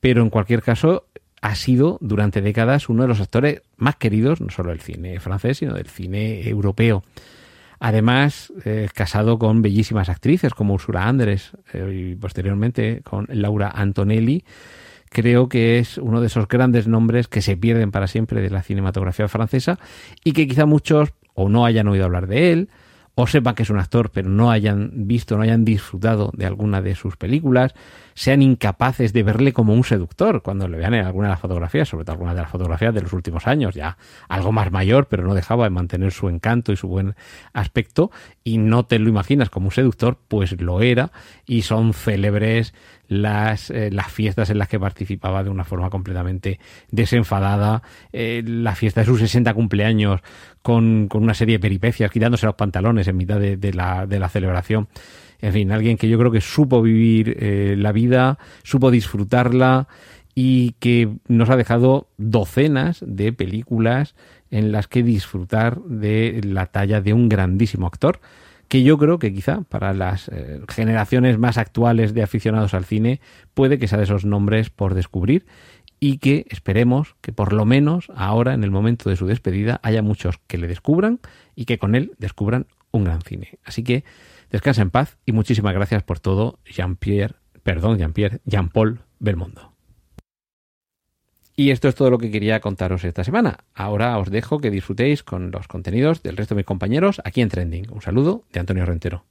pero 0.00 0.22
en 0.22 0.30
cualquier 0.30 0.62
caso 0.62 1.04
ha 1.42 1.54
sido 1.54 1.98
durante 2.00 2.40
décadas 2.40 2.88
uno 2.88 3.02
de 3.02 3.08
los 3.08 3.20
actores 3.20 3.60
más 3.76 3.96
queridos, 3.96 4.40
no 4.40 4.48
solo 4.48 4.70
del 4.70 4.80
cine 4.80 5.20
francés, 5.20 5.58
sino 5.58 5.74
del 5.74 5.88
cine 5.88 6.48
europeo. 6.48 7.04
Además, 7.82 8.52
eh, 8.66 8.88
casado 8.94 9.38
con 9.38 9.62
bellísimas 9.62 10.10
actrices 10.10 10.52
como 10.52 10.74
Ursula 10.74 11.08
Andrés 11.08 11.52
eh, 11.72 12.10
y 12.12 12.14
posteriormente 12.14 13.00
con 13.02 13.26
Laura 13.30 13.72
Antonelli, 13.74 14.44
creo 15.08 15.48
que 15.48 15.78
es 15.78 15.96
uno 15.96 16.20
de 16.20 16.26
esos 16.26 16.46
grandes 16.46 16.86
nombres 16.86 17.26
que 17.26 17.40
se 17.40 17.56
pierden 17.56 17.90
para 17.90 18.06
siempre 18.06 18.42
de 18.42 18.50
la 18.50 18.62
cinematografía 18.62 19.28
francesa 19.28 19.78
y 20.22 20.32
que 20.32 20.46
quizá 20.46 20.66
muchos 20.66 21.14
o 21.32 21.48
no 21.48 21.64
hayan 21.64 21.88
oído 21.88 22.04
hablar 22.04 22.26
de 22.26 22.52
él, 22.52 22.68
o 23.22 23.26
sepan 23.26 23.54
que 23.54 23.64
es 23.64 23.70
un 23.70 23.78
actor 23.78 24.10
pero 24.10 24.28
no 24.28 24.50
hayan 24.50 24.90
visto, 25.06 25.36
no 25.36 25.42
hayan 25.42 25.64
disfrutado 25.64 26.30
de 26.34 26.46
alguna 26.46 26.80
de 26.80 26.94
sus 26.94 27.16
películas, 27.16 27.74
sean 28.14 28.42
incapaces 28.42 29.12
de 29.12 29.22
verle 29.22 29.52
como 29.52 29.74
un 29.74 29.84
seductor 29.84 30.42
cuando 30.42 30.68
le 30.68 30.78
vean 30.78 30.94
en 30.94 31.04
alguna 31.04 31.28
de 31.28 31.32
las 31.32 31.40
fotografías, 31.40 31.88
sobre 31.88 32.04
todo 32.04 32.12
algunas 32.12 32.34
de 32.34 32.42
las 32.42 32.50
fotografías 32.50 32.94
de 32.94 33.02
los 33.02 33.12
últimos 33.12 33.46
años, 33.46 33.74
ya 33.74 33.98
algo 34.28 34.52
más 34.52 34.70
mayor, 34.70 35.06
pero 35.06 35.24
no 35.24 35.34
dejaba 35.34 35.64
de 35.64 35.70
mantener 35.70 36.12
su 36.12 36.28
encanto 36.28 36.72
y 36.72 36.76
su 36.76 36.88
buen 36.88 37.14
aspecto, 37.52 38.10
y 38.44 38.58
no 38.58 38.84
te 38.84 38.98
lo 38.98 39.08
imaginas 39.08 39.50
como 39.50 39.66
un 39.66 39.72
seductor, 39.72 40.18
pues 40.28 40.60
lo 40.60 40.80
era, 40.80 41.12
y 41.46 41.62
son 41.62 41.92
célebres 41.94 42.74
las, 43.10 43.70
eh, 43.70 43.90
las 43.90 44.10
fiestas 44.10 44.50
en 44.50 44.58
las 44.58 44.68
que 44.68 44.78
participaba 44.78 45.42
de 45.42 45.50
una 45.50 45.64
forma 45.64 45.90
completamente 45.90 46.60
desenfadada, 46.92 47.82
eh, 48.12 48.40
la 48.46 48.76
fiesta 48.76 49.00
de 49.00 49.06
sus 49.06 49.18
60 49.18 49.52
cumpleaños 49.52 50.20
con, 50.62 51.08
con, 51.08 51.24
una 51.24 51.34
serie 51.34 51.56
de 51.56 51.60
peripecias, 51.60 52.10
quitándose 52.12 52.46
los 52.46 52.54
pantalones 52.54 53.08
en 53.08 53.16
mitad 53.16 53.40
de, 53.40 53.72
la, 53.74 54.06
de 54.06 54.20
la 54.20 54.28
celebración. 54.28 54.88
En 55.40 55.52
fin, 55.52 55.72
alguien 55.72 55.96
que 55.96 56.08
yo 56.08 56.18
creo 56.18 56.30
que 56.30 56.40
supo 56.40 56.82
vivir 56.82 57.36
eh, 57.40 57.74
la 57.76 57.90
vida, 57.90 58.38
supo 58.62 58.92
disfrutarla 58.92 59.88
y 60.36 60.76
que 60.78 61.08
nos 61.26 61.50
ha 61.50 61.56
dejado 61.56 62.06
docenas 62.16 63.02
de 63.04 63.32
películas 63.32 64.14
en 64.52 64.70
las 64.70 64.86
que 64.86 65.02
disfrutar 65.02 65.82
de 65.82 66.42
la 66.44 66.66
talla 66.66 67.00
de 67.00 67.12
un 67.12 67.28
grandísimo 67.28 67.88
actor 67.88 68.20
que 68.70 68.82
yo 68.82 68.96
creo 68.96 69.18
que 69.18 69.34
quizá 69.34 69.60
para 69.68 69.92
las 69.92 70.28
eh, 70.28 70.62
generaciones 70.68 71.36
más 71.36 71.58
actuales 71.58 72.14
de 72.14 72.22
aficionados 72.22 72.72
al 72.72 72.86
cine 72.86 73.20
puede 73.52 73.78
que 73.78 73.86
sea 73.86 73.98
de 73.98 74.04
esos 74.04 74.24
nombres 74.24 74.70
por 74.70 74.94
descubrir 74.94 75.44
y 75.98 76.16
que 76.16 76.46
esperemos 76.48 77.16
que 77.20 77.32
por 77.32 77.52
lo 77.52 77.66
menos 77.66 78.10
ahora 78.14 78.54
en 78.54 78.64
el 78.64 78.70
momento 78.70 79.10
de 79.10 79.16
su 79.16 79.26
despedida 79.26 79.80
haya 79.82 80.00
muchos 80.00 80.38
que 80.46 80.56
le 80.56 80.68
descubran 80.68 81.20
y 81.54 81.66
que 81.66 81.76
con 81.76 81.94
él 81.94 82.12
descubran 82.16 82.66
un 82.90 83.04
gran 83.04 83.20
cine. 83.20 83.58
Así 83.64 83.84
que 83.84 84.04
Descansa 84.50 84.82
en 84.82 84.90
paz 84.90 85.16
y 85.24 85.32
muchísimas 85.32 85.74
gracias 85.74 86.02
por 86.02 86.18
todo, 86.18 86.58
Jean-Pierre, 86.64 87.36
perdón, 87.62 87.98
Jean-Pierre, 87.98 88.40
Jean-Paul 88.44 89.00
Belmondo. 89.20 89.69
Y 91.60 91.72
esto 91.72 91.88
es 91.88 91.94
todo 91.94 92.08
lo 92.08 92.16
que 92.16 92.30
quería 92.30 92.60
contaros 92.60 93.04
esta 93.04 93.22
semana. 93.22 93.58
Ahora 93.74 94.16
os 94.16 94.30
dejo 94.30 94.60
que 94.60 94.70
disfrutéis 94.70 95.22
con 95.22 95.50
los 95.50 95.68
contenidos 95.68 96.22
del 96.22 96.38
resto 96.38 96.54
de 96.54 96.60
mis 96.60 96.64
compañeros 96.64 97.20
aquí 97.22 97.42
en 97.42 97.50
Trending. 97.50 97.90
Un 97.90 98.00
saludo 98.00 98.44
de 98.50 98.60
Antonio 98.60 98.86
Rentero. 98.86 99.26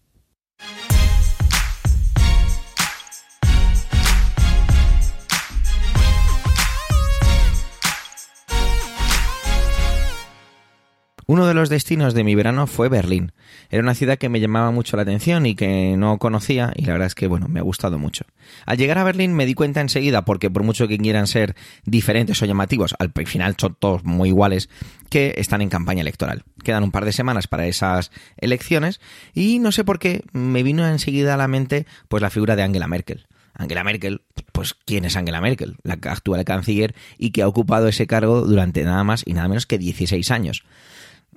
Uno 11.29 11.45
de 11.45 11.53
los 11.53 11.69
destinos 11.69 12.15
de 12.15 12.23
mi 12.23 12.33
verano 12.33 12.65
fue 12.65 12.89
Berlín. 12.89 13.33
Era 13.69 13.83
una 13.83 13.93
ciudad 13.93 14.17
que 14.17 14.29
me 14.29 14.39
llamaba 14.39 14.71
mucho 14.71 14.97
la 14.97 15.03
atención 15.03 15.45
y 15.45 15.53
que 15.53 15.95
no 15.95 16.17
conocía 16.17 16.73
y 16.75 16.85
la 16.85 16.93
verdad 16.93 17.05
es 17.05 17.13
que 17.13 17.27
bueno, 17.27 17.47
me 17.47 17.59
ha 17.59 17.61
gustado 17.61 17.99
mucho. 17.99 18.25
Al 18.65 18.79
llegar 18.79 18.97
a 18.97 19.03
Berlín 19.03 19.35
me 19.35 19.45
di 19.45 19.53
cuenta 19.53 19.79
enseguida, 19.79 20.25
porque 20.25 20.49
por 20.49 20.63
mucho 20.63 20.87
que 20.87 20.97
quieran 20.97 21.27
ser 21.27 21.55
diferentes 21.85 22.41
o 22.41 22.47
llamativos, 22.47 22.95
al 22.97 23.11
final 23.27 23.53
son 23.59 23.75
todos 23.79 24.03
muy 24.03 24.29
iguales, 24.29 24.71
que 25.11 25.35
están 25.37 25.61
en 25.61 25.69
campaña 25.69 26.01
electoral. 26.01 26.45
Quedan 26.63 26.81
un 26.81 26.89
par 26.89 27.05
de 27.05 27.11
semanas 27.11 27.45
para 27.45 27.67
esas 27.67 28.09
elecciones 28.37 28.99
y 29.35 29.59
no 29.59 29.71
sé 29.71 29.83
por 29.83 29.99
qué 29.99 30.23
me 30.31 30.63
vino 30.63 30.87
enseguida 30.87 31.35
a 31.35 31.37
la 31.37 31.47
mente 31.47 31.85
pues 32.07 32.23
la 32.23 32.31
figura 32.31 32.55
de 32.55 32.63
Angela 32.63 32.87
Merkel. 32.87 33.27
Angela 33.53 33.83
Merkel, 33.83 34.21
pues 34.51 34.73
¿quién 34.83 35.05
es 35.05 35.15
Angela 35.15 35.41
Merkel? 35.41 35.75
La 35.83 35.93
actual 35.93 36.43
canciller 36.43 36.95
y 37.19 37.29
que 37.29 37.43
ha 37.43 37.47
ocupado 37.47 37.87
ese 37.87 38.07
cargo 38.07 38.41
durante 38.41 38.83
nada 38.83 39.03
más 39.03 39.21
y 39.27 39.33
nada 39.33 39.47
menos 39.47 39.67
que 39.67 39.77
16 39.77 40.31
años. 40.31 40.63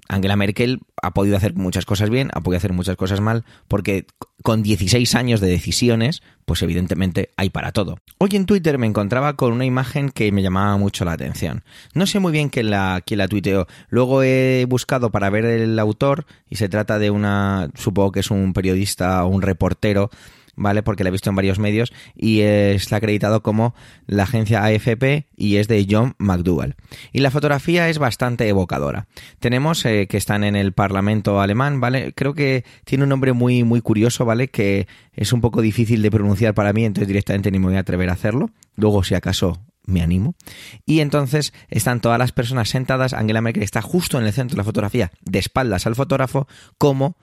Angela 0.08 0.36
Merkel 0.36 0.80
ha 1.00 1.12
podido 1.12 1.36
hacer 1.36 1.54
muchas 1.54 1.86
cosas 1.86 2.10
bien, 2.10 2.30
ha 2.34 2.40
podido 2.40 2.58
hacer 2.58 2.72
muchas 2.72 2.96
cosas 2.96 3.20
mal, 3.20 3.44
porque 3.68 4.06
con 4.42 4.62
16 4.62 5.14
años 5.14 5.40
de 5.40 5.48
decisiones, 5.48 6.22
pues 6.44 6.62
evidentemente 6.62 7.30
hay 7.36 7.50
para 7.50 7.72
todo. 7.72 7.98
Hoy 8.18 8.30
en 8.32 8.46
Twitter 8.46 8.78
me 8.78 8.86
encontraba 8.86 9.36
con 9.36 9.52
una 9.52 9.64
imagen 9.64 10.10
que 10.10 10.30
me 10.32 10.42
llamaba 10.42 10.76
mucho 10.76 11.04
la 11.04 11.12
atención. 11.12 11.64
No 11.94 12.06
sé 12.06 12.18
muy 12.18 12.32
bien 12.32 12.48
quién 12.48 12.70
la, 12.70 13.02
quién 13.04 13.18
la 13.18 13.28
tuiteó. 13.28 13.66
Luego 13.88 14.22
he 14.22 14.66
buscado 14.68 15.10
para 15.10 15.30
ver 15.30 15.44
el 15.44 15.78
autor 15.78 16.26
y 16.50 16.56
se 16.56 16.68
trata 16.68 16.98
de 16.98 17.10
una, 17.10 17.70
supongo 17.74 18.12
que 18.12 18.20
es 18.20 18.30
un 18.30 18.52
periodista 18.52 19.24
o 19.24 19.28
un 19.28 19.42
reportero 19.42 20.10
¿vale? 20.54 20.82
Porque 20.82 21.04
la 21.04 21.08
he 21.08 21.12
visto 21.12 21.30
en 21.30 21.36
varios 21.36 21.58
medios 21.58 21.92
y 22.14 22.40
está 22.40 22.96
acreditado 22.96 23.42
como 23.42 23.74
la 24.06 24.24
agencia 24.24 24.64
AFP 24.64 25.28
y 25.36 25.56
es 25.56 25.68
de 25.68 25.86
John 25.88 26.14
McDougall. 26.18 26.76
Y 27.12 27.20
la 27.20 27.30
fotografía 27.30 27.88
es 27.88 27.98
bastante 27.98 28.48
evocadora. 28.48 29.06
Tenemos 29.38 29.84
eh, 29.84 30.06
que 30.08 30.16
están 30.16 30.44
en 30.44 30.56
el 30.56 30.72
Parlamento 30.72 31.40
alemán, 31.40 31.80
¿vale? 31.80 32.12
Creo 32.14 32.34
que 32.34 32.64
tiene 32.84 33.04
un 33.04 33.10
nombre 33.10 33.32
muy, 33.32 33.64
muy 33.64 33.80
curioso, 33.80 34.24
¿vale? 34.24 34.48
Que 34.48 34.86
es 35.14 35.32
un 35.32 35.40
poco 35.40 35.62
difícil 35.62 36.02
de 36.02 36.10
pronunciar 36.10 36.54
para 36.54 36.72
mí, 36.72 36.84
entonces 36.84 37.08
directamente 37.08 37.50
ni 37.50 37.58
me 37.58 37.66
voy 37.66 37.76
a 37.76 37.80
atrever 37.80 38.10
a 38.10 38.14
hacerlo. 38.14 38.50
Luego, 38.76 39.04
si 39.04 39.14
acaso 39.14 39.60
me 39.84 40.00
animo. 40.00 40.34
Y 40.86 41.00
entonces 41.00 41.52
están 41.68 42.00
todas 42.00 42.18
las 42.18 42.32
personas 42.32 42.68
sentadas. 42.68 43.12
Angela 43.12 43.40
Merkel 43.40 43.62
está 43.62 43.82
justo 43.82 44.18
en 44.18 44.24
el 44.24 44.32
centro 44.32 44.54
de 44.54 44.58
la 44.58 44.64
fotografía, 44.64 45.10
de 45.22 45.38
espaldas 45.38 45.86
al 45.86 45.94
fotógrafo, 45.94 46.46
como 46.78 47.16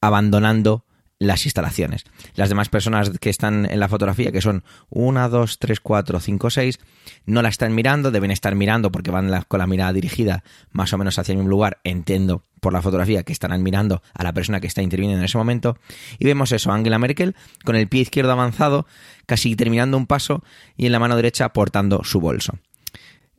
abandonando 0.00 0.84
las 1.18 1.44
instalaciones. 1.46 2.04
Las 2.34 2.48
demás 2.48 2.68
personas 2.68 3.10
que 3.18 3.30
están 3.30 3.66
en 3.70 3.80
la 3.80 3.88
fotografía, 3.88 4.32
que 4.32 4.40
son 4.40 4.64
1, 4.90 5.28
2, 5.28 5.58
3, 5.58 5.80
4, 5.80 6.20
5, 6.20 6.50
6, 6.50 6.78
no 7.24 7.42
la 7.42 7.48
están 7.48 7.74
mirando, 7.74 8.10
deben 8.10 8.30
estar 8.30 8.54
mirando 8.54 8.92
porque 8.92 9.10
van 9.10 9.30
con 9.48 9.58
la 9.58 9.66
mirada 9.66 9.92
dirigida 9.92 10.44
más 10.72 10.92
o 10.92 10.98
menos 10.98 11.18
hacia 11.18 11.32
el 11.32 11.38
mismo 11.38 11.50
lugar, 11.50 11.78
entiendo 11.84 12.44
por 12.60 12.72
la 12.72 12.82
fotografía 12.82 13.22
que 13.22 13.32
estarán 13.32 13.62
mirando 13.62 14.02
a 14.14 14.22
la 14.22 14.32
persona 14.32 14.60
que 14.60 14.66
está 14.66 14.82
interviniendo 14.82 15.20
en 15.20 15.24
ese 15.24 15.38
momento. 15.38 15.78
Y 16.18 16.24
vemos 16.24 16.52
eso, 16.52 16.72
Angela 16.72 16.98
Merkel 16.98 17.34
con 17.64 17.76
el 17.76 17.88
pie 17.88 18.02
izquierdo 18.02 18.32
avanzado, 18.32 18.86
casi 19.26 19.56
terminando 19.56 19.96
un 19.96 20.06
paso 20.06 20.42
y 20.76 20.86
en 20.86 20.92
la 20.92 20.98
mano 20.98 21.16
derecha 21.16 21.52
portando 21.52 22.04
su 22.04 22.20
bolso 22.20 22.58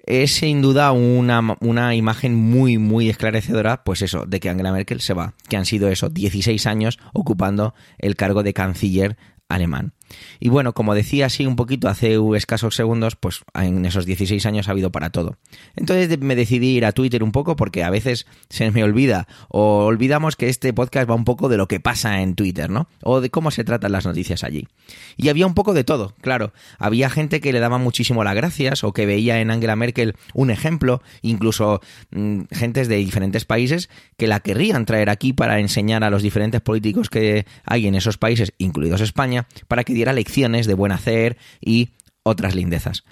es 0.07 0.31
sin 0.35 0.61
duda 0.61 0.91
una, 0.93 1.57
una, 1.59 1.93
imagen 1.93 2.33
muy, 2.33 2.77
muy 2.77 3.09
esclarecedora, 3.09 3.83
pues 3.83 4.01
eso, 4.01 4.25
de 4.25 4.39
que 4.39 4.49
Angela 4.49 4.71
Merkel 4.71 5.01
se 5.01 5.13
va, 5.13 5.33
que 5.49 5.57
han 5.57 5.65
sido 5.65 5.89
eso, 5.89 6.09
16 6.09 6.65
años 6.65 6.97
ocupando 7.13 7.75
el 7.99 8.15
cargo 8.15 8.41
de 8.41 8.53
canciller 8.53 9.17
alemán. 9.49 9.93
Y 10.39 10.49
bueno, 10.49 10.73
como 10.73 10.95
decía 10.95 11.27
así 11.27 11.45
un 11.45 11.55
poquito 11.55 11.87
hace 11.87 12.17
escasos 12.35 12.75
segundos, 12.75 13.15
pues 13.15 13.41
en 13.53 13.85
esos 13.85 14.05
16 14.05 14.45
años 14.45 14.67
ha 14.67 14.71
habido 14.71 14.91
para 14.91 15.09
todo. 15.09 15.37
Entonces 15.75 16.19
me 16.19 16.35
decidí 16.35 16.77
ir 16.77 16.85
a 16.85 16.91
Twitter 16.91 17.23
un 17.23 17.31
poco 17.31 17.55
porque 17.55 17.83
a 17.83 17.89
veces 17.89 18.25
se 18.49 18.71
me 18.71 18.83
olvida 18.83 19.27
o 19.49 19.85
olvidamos 19.85 20.35
que 20.35 20.49
este 20.49 20.73
podcast 20.73 21.09
va 21.09 21.15
un 21.15 21.25
poco 21.25 21.49
de 21.49 21.57
lo 21.57 21.67
que 21.67 21.79
pasa 21.79 22.21
en 22.21 22.35
Twitter, 22.35 22.69
¿no? 22.69 22.87
O 23.03 23.21
de 23.21 23.29
cómo 23.29 23.51
se 23.51 23.63
tratan 23.63 23.91
las 23.91 24.05
noticias 24.05 24.43
allí. 24.43 24.67
Y 25.15 25.29
había 25.29 25.45
un 25.47 25.53
poco 25.53 25.73
de 25.73 25.83
todo, 25.83 26.13
claro. 26.21 26.53
Había 26.79 27.09
gente 27.09 27.41
que 27.41 27.53
le 27.53 27.59
daba 27.59 27.77
muchísimo 27.77 28.23
las 28.23 28.35
gracias 28.35 28.83
o 28.83 28.93
que 28.93 29.05
veía 29.05 29.41
en 29.41 29.51
Angela 29.51 29.75
Merkel 29.75 30.15
un 30.33 30.51
ejemplo, 30.51 31.01
incluso 31.21 31.81
mm, 32.11 32.43
gentes 32.51 32.87
de 32.87 32.97
diferentes 32.97 33.45
países 33.45 33.89
que 34.17 34.27
la 34.27 34.39
querrían 34.39 34.85
traer 34.85 35.09
aquí 35.09 35.33
para 35.33 35.59
enseñar 35.59 36.03
a 36.03 36.09
los 36.09 36.21
diferentes 36.21 36.61
políticos 36.61 37.09
que 37.09 37.45
hay 37.63 37.87
en 37.87 37.95
esos 37.95 38.17
países, 38.17 38.53
incluidos 38.57 39.01
España, 39.01 39.47
para 39.67 39.83
que 39.83 39.93
diera 39.97 40.13
lecciones 40.13 40.67
de 40.67 40.75
buen 40.75 40.93
hacer 40.93 41.37
y 41.59 41.89
otras 42.23 42.55
lindezas. 42.55 43.03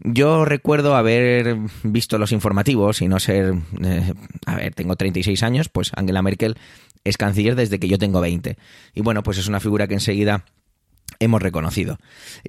Yo 0.00 0.44
recuerdo 0.44 0.96
haber 0.96 1.56
visto 1.84 2.18
los 2.18 2.32
informativos 2.32 3.00
y 3.02 3.08
no 3.08 3.20
ser... 3.20 3.54
Eh, 3.82 4.12
a 4.46 4.56
ver, 4.56 4.74
tengo 4.74 4.96
36 4.96 5.42
años, 5.42 5.68
pues 5.68 5.92
Angela 5.94 6.22
Merkel 6.22 6.56
es 7.04 7.16
canciller 7.16 7.54
desde 7.54 7.78
que 7.78 7.88
yo 7.88 7.98
tengo 7.98 8.20
20. 8.20 8.56
Y 8.94 9.00
bueno, 9.00 9.22
pues 9.22 9.38
es 9.38 9.46
una 9.46 9.60
figura 9.60 9.86
que 9.86 9.94
enseguida 9.94 10.44
hemos 11.18 11.42
reconocido. 11.42 11.98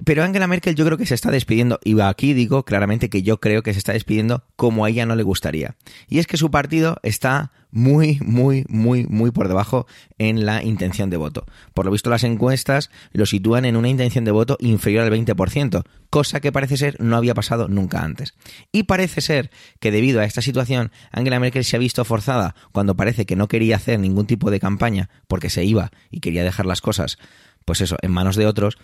Pero 0.04 0.22
Angela 0.22 0.46
Merkel 0.46 0.74
yo 0.74 0.84
creo 0.84 0.98
que 0.98 1.06
se 1.06 1.14
está 1.14 1.30
despidiendo, 1.30 1.80
y 1.84 2.00
aquí 2.00 2.34
digo 2.34 2.64
claramente 2.64 3.08
que 3.08 3.22
yo 3.22 3.40
creo 3.40 3.62
que 3.62 3.72
se 3.72 3.78
está 3.78 3.92
despidiendo 3.92 4.44
como 4.56 4.84
a 4.84 4.90
ella 4.90 5.06
no 5.06 5.16
le 5.16 5.22
gustaría. 5.22 5.76
Y 6.08 6.18
es 6.18 6.26
que 6.26 6.36
su 6.36 6.50
partido 6.50 6.96
está 7.02 7.52
muy, 7.74 8.20
muy, 8.24 8.64
muy, 8.68 9.04
muy 9.04 9.32
por 9.32 9.48
debajo 9.48 9.86
en 10.18 10.46
la 10.46 10.62
intención 10.62 11.10
de 11.10 11.16
voto. 11.16 11.44
Por 11.74 11.84
lo 11.84 11.90
visto 11.90 12.08
las 12.08 12.22
encuestas 12.22 12.88
lo 13.12 13.26
sitúan 13.26 13.64
en 13.64 13.76
una 13.76 13.88
intención 13.88 14.24
de 14.24 14.30
voto 14.30 14.56
inferior 14.60 15.02
al 15.02 15.10
20%, 15.12 15.82
cosa 16.08 16.40
que 16.40 16.52
parece 16.52 16.76
ser 16.76 16.96
no 17.00 17.16
había 17.16 17.34
pasado 17.34 17.66
nunca 17.66 18.02
antes. 18.02 18.34
Y 18.70 18.84
parece 18.84 19.20
ser 19.20 19.50
que 19.80 19.90
debido 19.90 20.20
a 20.20 20.24
esta 20.24 20.40
situación, 20.40 20.92
Angela 21.10 21.40
Merkel 21.40 21.64
se 21.64 21.74
ha 21.74 21.80
visto 21.80 22.04
forzada 22.04 22.54
cuando 22.70 22.96
parece 22.96 23.26
que 23.26 23.34
no 23.34 23.48
quería 23.48 23.76
hacer 23.76 23.98
ningún 23.98 24.26
tipo 24.26 24.52
de 24.52 24.60
campaña 24.60 25.10
porque 25.26 25.50
se 25.50 25.64
iba 25.64 25.90
y 26.10 26.20
quería 26.20 26.44
dejar 26.44 26.66
las 26.66 26.80
cosas 26.80 27.18
pues 27.64 27.80
eso, 27.80 27.96
en 28.02 28.10
manos 28.10 28.36
de 28.36 28.46
otros, 28.46 28.78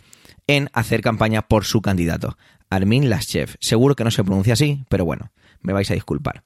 en 0.47 0.71
hacer 0.73 1.01
campaña 1.01 1.43
por 1.43 1.65
su 1.65 1.83
candidato, 1.83 2.37
Armin 2.71 3.11
Laschet. 3.11 3.57
Seguro 3.61 3.97
que 3.97 4.05
no 4.05 4.11
se 4.11 4.25
pronuncia 4.25 4.55
así, 4.55 4.85
pero 4.89 5.05
bueno, 5.05 5.31
me 5.63 5.73
vais 5.73 5.91
a 5.91 5.95
disculpar. 5.95 6.43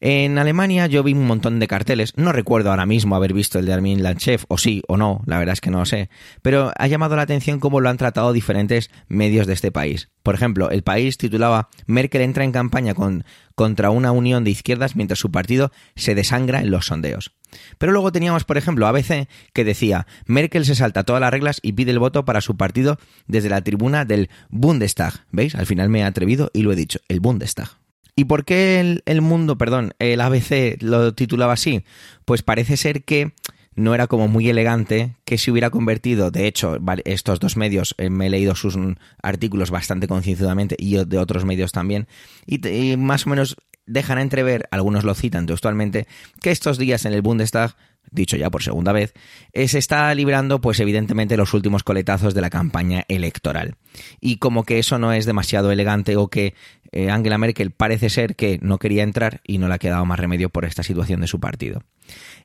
En 0.00 0.38
Alemania 0.38 0.86
yo 0.86 1.02
vi 1.02 1.12
un 1.12 1.26
montón 1.26 1.58
de 1.58 1.68
carteles, 1.68 2.12
no 2.16 2.32
recuerdo 2.32 2.70
ahora 2.70 2.86
mismo 2.86 3.16
haber 3.16 3.32
visto 3.32 3.58
el 3.58 3.66
de 3.66 3.72
Armin 3.72 4.02
Laschet, 4.02 4.44
o 4.48 4.58
sí 4.58 4.82
o 4.88 4.96
no, 4.96 5.22
la 5.26 5.38
verdad 5.38 5.54
es 5.54 5.60
que 5.60 5.70
no 5.70 5.78
lo 5.78 5.86
sé, 5.86 6.10
pero 6.42 6.72
ha 6.76 6.86
llamado 6.86 7.16
la 7.16 7.22
atención 7.22 7.60
cómo 7.60 7.80
lo 7.80 7.88
han 7.88 7.96
tratado 7.96 8.32
diferentes 8.32 8.90
medios 9.08 9.46
de 9.46 9.54
este 9.54 9.72
país. 9.72 10.10
Por 10.22 10.34
ejemplo, 10.34 10.70
el 10.70 10.82
país 10.82 11.16
titulaba 11.16 11.68
Merkel 11.86 12.22
entra 12.22 12.44
en 12.44 12.52
campaña 12.52 12.94
con, 12.94 13.24
contra 13.54 13.90
una 13.90 14.12
unión 14.12 14.44
de 14.44 14.50
izquierdas 14.50 14.96
mientras 14.96 15.18
su 15.18 15.30
partido 15.30 15.70
se 15.96 16.14
desangra 16.14 16.60
en 16.60 16.70
los 16.70 16.86
sondeos. 16.86 17.32
Pero 17.78 17.92
luego 17.92 18.12
teníamos, 18.12 18.44
por 18.44 18.58
ejemplo, 18.58 18.86
ABC 18.86 19.28
que 19.52 19.64
decía 19.64 20.06
Merkel 20.26 20.64
se 20.64 20.74
salta 20.74 21.04
todas 21.04 21.20
las 21.20 21.30
reglas 21.30 21.60
y 21.62 21.72
pide 21.72 21.92
el 21.92 21.98
voto 21.98 22.24
para 22.24 22.40
su 22.40 22.56
partido 22.56 22.98
desde 23.26 23.48
la 23.48 23.62
tribuna 23.62 24.04
del 24.04 24.30
Bundestag. 24.50 25.26
¿Veis? 25.30 25.54
Al 25.54 25.66
final 25.66 25.88
me 25.88 26.00
he 26.00 26.04
atrevido 26.04 26.50
y 26.52 26.62
lo 26.62 26.72
he 26.72 26.76
dicho, 26.76 27.00
el 27.08 27.20
Bundestag. 27.20 27.83
¿Y 28.16 28.24
por 28.24 28.44
qué 28.44 29.00
el, 29.04 29.20
mundo, 29.22 29.58
perdón, 29.58 29.94
el 29.98 30.20
ABC 30.20 30.80
lo 30.80 31.14
titulaba 31.14 31.54
así? 31.54 31.84
Pues 32.24 32.42
parece 32.42 32.76
ser 32.76 33.02
que 33.02 33.32
no 33.74 33.92
era 33.92 34.06
como 34.06 34.28
muy 34.28 34.48
elegante 34.48 35.16
que 35.24 35.36
se 35.36 35.50
hubiera 35.50 35.70
convertido, 35.70 36.30
de 36.30 36.46
hecho, 36.46 36.78
estos 37.04 37.40
dos 37.40 37.56
medios, 37.56 37.96
eh, 37.98 38.10
me 38.10 38.26
he 38.26 38.30
leído 38.30 38.54
sus 38.54 38.78
artículos 39.20 39.72
bastante 39.72 40.06
concienzudamente 40.06 40.76
y 40.78 41.04
de 41.04 41.18
otros 41.18 41.44
medios 41.44 41.72
también, 41.72 42.06
y, 42.46 42.96
más 42.96 43.26
o 43.26 43.30
menos 43.30 43.56
dejan 43.86 44.18
entrever, 44.18 44.68
algunos 44.70 45.04
lo 45.04 45.14
citan 45.14 45.46
textualmente, 45.46 46.06
que 46.40 46.50
estos 46.50 46.78
días 46.78 47.04
en 47.04 47.12
el 47.12 47.22
Bundestag 47.22 47.76
dicho 48.10 48.36
ya 48.36 48.50
por 48.50 48.62
segunda 48.62 48.92
vez, 48.92 49.12
eh, 49.52 49.68
se 49.68 49.78
está 49.78 50.14
librando, 50.14 50.60
pues 50.60 50.80
evidentemente, 50.80 51.36
los 51.36 51.54
últimos 51.54 51.82
coletazos 51.82 52.34
de 52.34 52.40
la 52.40 52.50
campaña 52.50 53.04
electoral. 53.08 53.76
Y 54.20 54.36
como 54.36 54.64
que 54.64 54.78
eso 54.78 54.98
no 54.98 55.12
es 55.12 55.26
demasiado 55.26 55.70
elegante 55.72 56.16
o 56.16 56.28
que 56.28 56.54
eh, 56.92 57.10
Angela 57.10 57.38
Merkel 57.38 57.70
parece 57.72 58.10
ser 58.10 58.36
que 58.36 58.58
no 58.62 58.78
quería 58.78 59.02
entrar 59.02 59.40
y 59.44 59.58
no 59.58 59.68
le 59.68 59.74
ha 59.74 59.78
quedado 59.78 60.04
más 60.06 60.18
remedio 60.18 60.48
por 60.48 60.64
esta 60.64 60.82
situación 60.82 61.20
de 61.20 61.26
su 61.26 61.40
partido. 61.40 61.82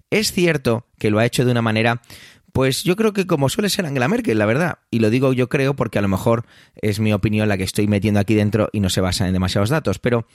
Es 0.09 0.31
cierto 0.31 0.87
que 0.97 1.11
lo 1.11 1.19
ha 1.19 1.25
hecho 1.25 1.45
de 1.45 1.51
una 1.51 1.61
manera 1.61 2.01
pues 2.51 2.83
yo 2.83 2.95
creo 2.95 3.13
que 3.13 3.27
como 3.27 3.49
suele 3.49 3.69
ser 3.69 3.85
Angela 3.85 4.07
Merkel, 4.07 4.37
la 4.37 4.45
verdad. 4.45 4.79
Y 4.91 4.99
lo 4.99 5.09
digo 5.09 5.33
yo 5.33 5.49
creo 5.49 5.75
porque 5.75 5.99
a 5.99 6.01
lo 6.01 6.07
mejor 6.07 6.45
es 6.75 6.99
mi 6.99 7.13
opinión 7.13 7.49
la 7.49 7.57
que 7.57 7.63
estoy 7.63 7.87
metiendo 7.87 8.19
aquí 8.19 8.35
dentro 8.35 8.69
y 8.71 8.79
no 8.79 8.89
se 8.89 9.01
basa 9.01 9.27
en 9.27 9.33
demasiados 9.33 9.69
datos. 9.69 9.99
Pero 9.99 10.27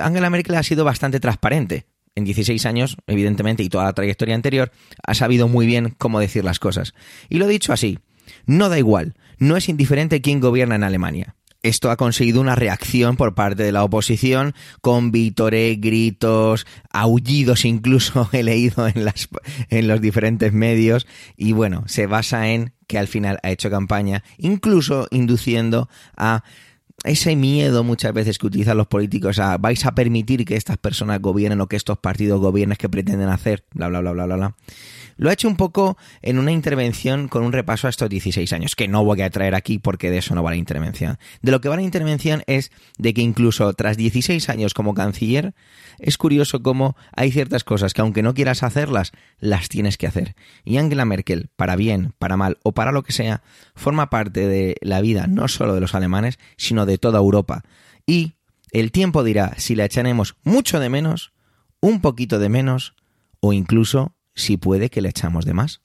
Angela 0.00 0.30
Merkel 0.30 0.54
ha 0.56 0.62
sido 0.62 0.84
bastante 0.84 1.20
transparente 1.20 1.86
en 2.14 2.24
16 2.24 2.66
años, 2.66 2.96
evidentemente, 3.06 3.62
y 3.62 3.68
toda 3.68 3.84
la 3.84 3.92
trayectoria 3.92 4.34
anterior, 4.34 4.72
ha 5.02 5.14
sabido 5.14 5.48
muy 5.48 5.66
bien 5.66 5.94
cómo 5.98 6.20
decir 6.20 6.44
las 6.44 6.58
cosas. 6.58 6.94
Y 7.28 7.38
lo 7.38 7.46
he 7.46 7.48
dicho 7.48 7.72
así, 7.72 7.98
no 8.46 8.68
da 8.68 8.78
igual, 8.78 9.14
no 9.38 9.56
es 9.56 9.68
indiferente 9.68 10.20
quién 10.20 10.40
gobierna 10.40 10.74
en 10.74 10.84
Alemania. 10.84 11.36
Esto 11.62 11.90
ha 11.90 11.96
conseguido 11.96 12.40
una 12.40 12.54
reacción 12.54 13.16
por 13.16 13.34
parte 13.34 13.62
de 13.62 13.72
la 13.72 13.84
oposición 13.84 14.54
con 14.80 15.10
vítores, 15.10 15.80
gritos, 15.80 16.66
aullidos 16.90 17.64
incluso 17.64 18.28
he 18.32 18.42
leído 18.42 18.86
en, 18.88 19.04
las, 19.04 19.28
en 19.68 19.88
los 19.88 20.00
diferentes 20.00 20.52
medios 20.52 21.06
y 21.36 21.52
bueno, 21.52 21.84
se 21.86 22.06
basa 22.06 22.48
en 22.48 22.72
que 22.86 22.98
al 22.98 23.06
final 23.06 23.38
ha 23.42 23.50
hecho 23.50 23.70
campaña, 23.70 24.24
incluso 24.36 25.06
induciendo 25.10 25.88
a 26.16 26.42
ese 27.04 27.34
miedo 27.36 27.82
muchas 27.84 28.12
veces 28.12 28.38
que 28.38 28.46
utilizan 28.46 28.76
los 28.76 28.86
políticos 28.86 29.38
a 29.38 29.56
vais 29.56 29.86
a 29.86 29.94
permitir 29.94 30.44
que 30.44 30.56
estas 30.56 30.76
personas 30.76 31.20
gobiernen 31.20 31.60
o 31.60 31.66
que 31.66 31.76
estos 31.76 31.98
partidos 31.98 32.40
gobiernen 32.40 32.76
que 32.76 32.88
pretenden 32.88 33.28
hacer, 33.28 33.64
bla, 33.72 33.88
bla, 33.88 34.00
bla, 34.00 34.12
bla, 34.12 34.26
bla, 34.26 34.36
bla. 34.36 34.56
Lo 35.16 35.28
ha 35.28 35.34
hecho 35.34 35.48
un 35.48 35.56
poco 35.56 35.98
en 36.22 36.38
una 36.38 36.50
intervención 36.50 37.28
con 37.28 37.42
un 37.42 37.52
repaso 37.52 37.86
a 37.86 37.90
estos 37.90 38.08
16 38.08 38.54
años, 38.54 38.74
que 38.74 38.88
no 38.88 39.04
voy 39.04 39.20
a 39.20 39.28
traer 39.28 39.54
aquí 39.54 39.78
porque 39.78 40.10
de 40.10 40.16
eso 40.16 40.34
no 40.34 40.42
va 40.42 40.50
la 40.50 40.56
intervención. 40.56 41.18
De 41.42 41.52
lo 41.52 41.60
que 41.60 41.68
va 41.68 41.76
la 41.76 41.82
intervención 41.82 42.42
es 42.46 42.72
de 42.96 43.12
que 43.12 43.20
incluso 43.20 43.70
tras 43.74 43.98
16 43.98 44.48
años 44.48 44.72
como 44.72 44.94
canciller, 44.94 45.52
es 45.98 46.16
curioso 46.16 46.62
cómo 46.62 46.96
hay 47.14 47.32
ciertas 47.32 47.64
cosas 47.64 47.92
que 47.92 48.00
aunque 48.00 48.22
no 48.22 48.32
quieras 48.32 48.62
hacerlas, 48.62 49.12
las 49.38 49.68
tienes 49.68 49.98
que 49.98 50.06
hacer. 50.06 50.34
Y 50.64 50.78
Angela 50.78 51.04
Merkel, 51.04 51.50
para 51.54 51.76
bien, 51.76 52.14
para 52.18 52.38
mal 52.38 52.56
o 52.62 52.72
para 52.72 52.90
lo 52.90 53.02
que 53.02 53.12
sea, 53.12 53.42
forma 53.74 54.08
parte 54.08 54.48
de 54.48 54.76
la 54.80 55.02
vida 55.02 55.26
no 55.26 55.48
solo 55.48 55.74
de 55.74 55.80
los 55.80 55.94
alemanes, 55.94 56.38
sino 56.56 56.86
de 56.86 56.89
toda 56.98 57.18
Europa. 57.18 57.62
Y 58.06 58.34
el 58.72 58.92
tiempo 58.92 59.24
dirá 59.24 59.54
si 59.58 59.74
la 59.74 59.84
echaremos 59.84 60.36
mucho 60.44 60.80
de 60.80 60.88
menos, 60.88 61.32
un 61.80 62.00
poquito 62.00 62.38
de 62.38 62.48
menos 62.48 62.94
o 63.40 63.52
incluso 63.52 64.14
si 64.34 64.56
puede 64.56 64.90
que 64.90 65.00
le 65.00 65.08
echamos 65.08 65.44
de 65.44 65.54
más. 65.54 65.80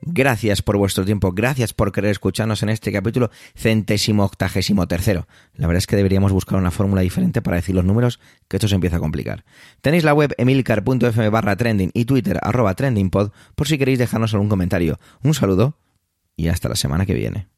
Gracias 0.00 0.62
por 0.62 0.76
vuestro 0.76 1.04
tiempo, 1.04 1.32
gracias 1.32 1.74
por 1.74 1.90
querer 1.90 2.12
escucharnos 2.12 2.62
en 2.62 2.68
este 2.68 2.92
capítulo 2.92 3.30
centésimo 3.56 4.24
octagésimo 4.24 4.86
tercero. 4.86 5.26
La 5.54 5.66
verdad 5.66 5.78
es 5.78 5.88
que 5.88 5.96
deberíamos 5.96 6.32
buscar 6.32 6.58
una 6.58 6.70
fórmula 6.70 7.00
diferente 7.00 7.42
para 7.42 7.56
decir 7.56 7.74
los 7.74 7.84
números, 7.84 8.20
que 8.46 8.58
esto 8.58 8.68
se 8.68 8.76
empieza 8.76 8.96
a 8.96 9.00
complicar. 9.00 9.44
Tenéis 9.80 10.04
la 10.04 10.14
web 10.14 10.34
emilcar.fm 10.38 11.28
barra 11.30 11.56
trending 11.56 11.90
y 11.94 12.04
twitter 12.04 12.38
arroba 12.42 12.74
trendingpod 12.74 13.32
por 13.56 13.66
si 13.66 13.76
queréis 13.76 13.98
dejarnos 13.98 14.32
algún 14.34 14.48
comentario. 14.48 15.00
Un 15.22 15.34
saludo 15.34 15.76
y 16.36 16.46
hasta 16.46 16.68
la 16.68 16.76
semana 16.76 17.04
que 17.04 17.14
viene. 17.14 17.48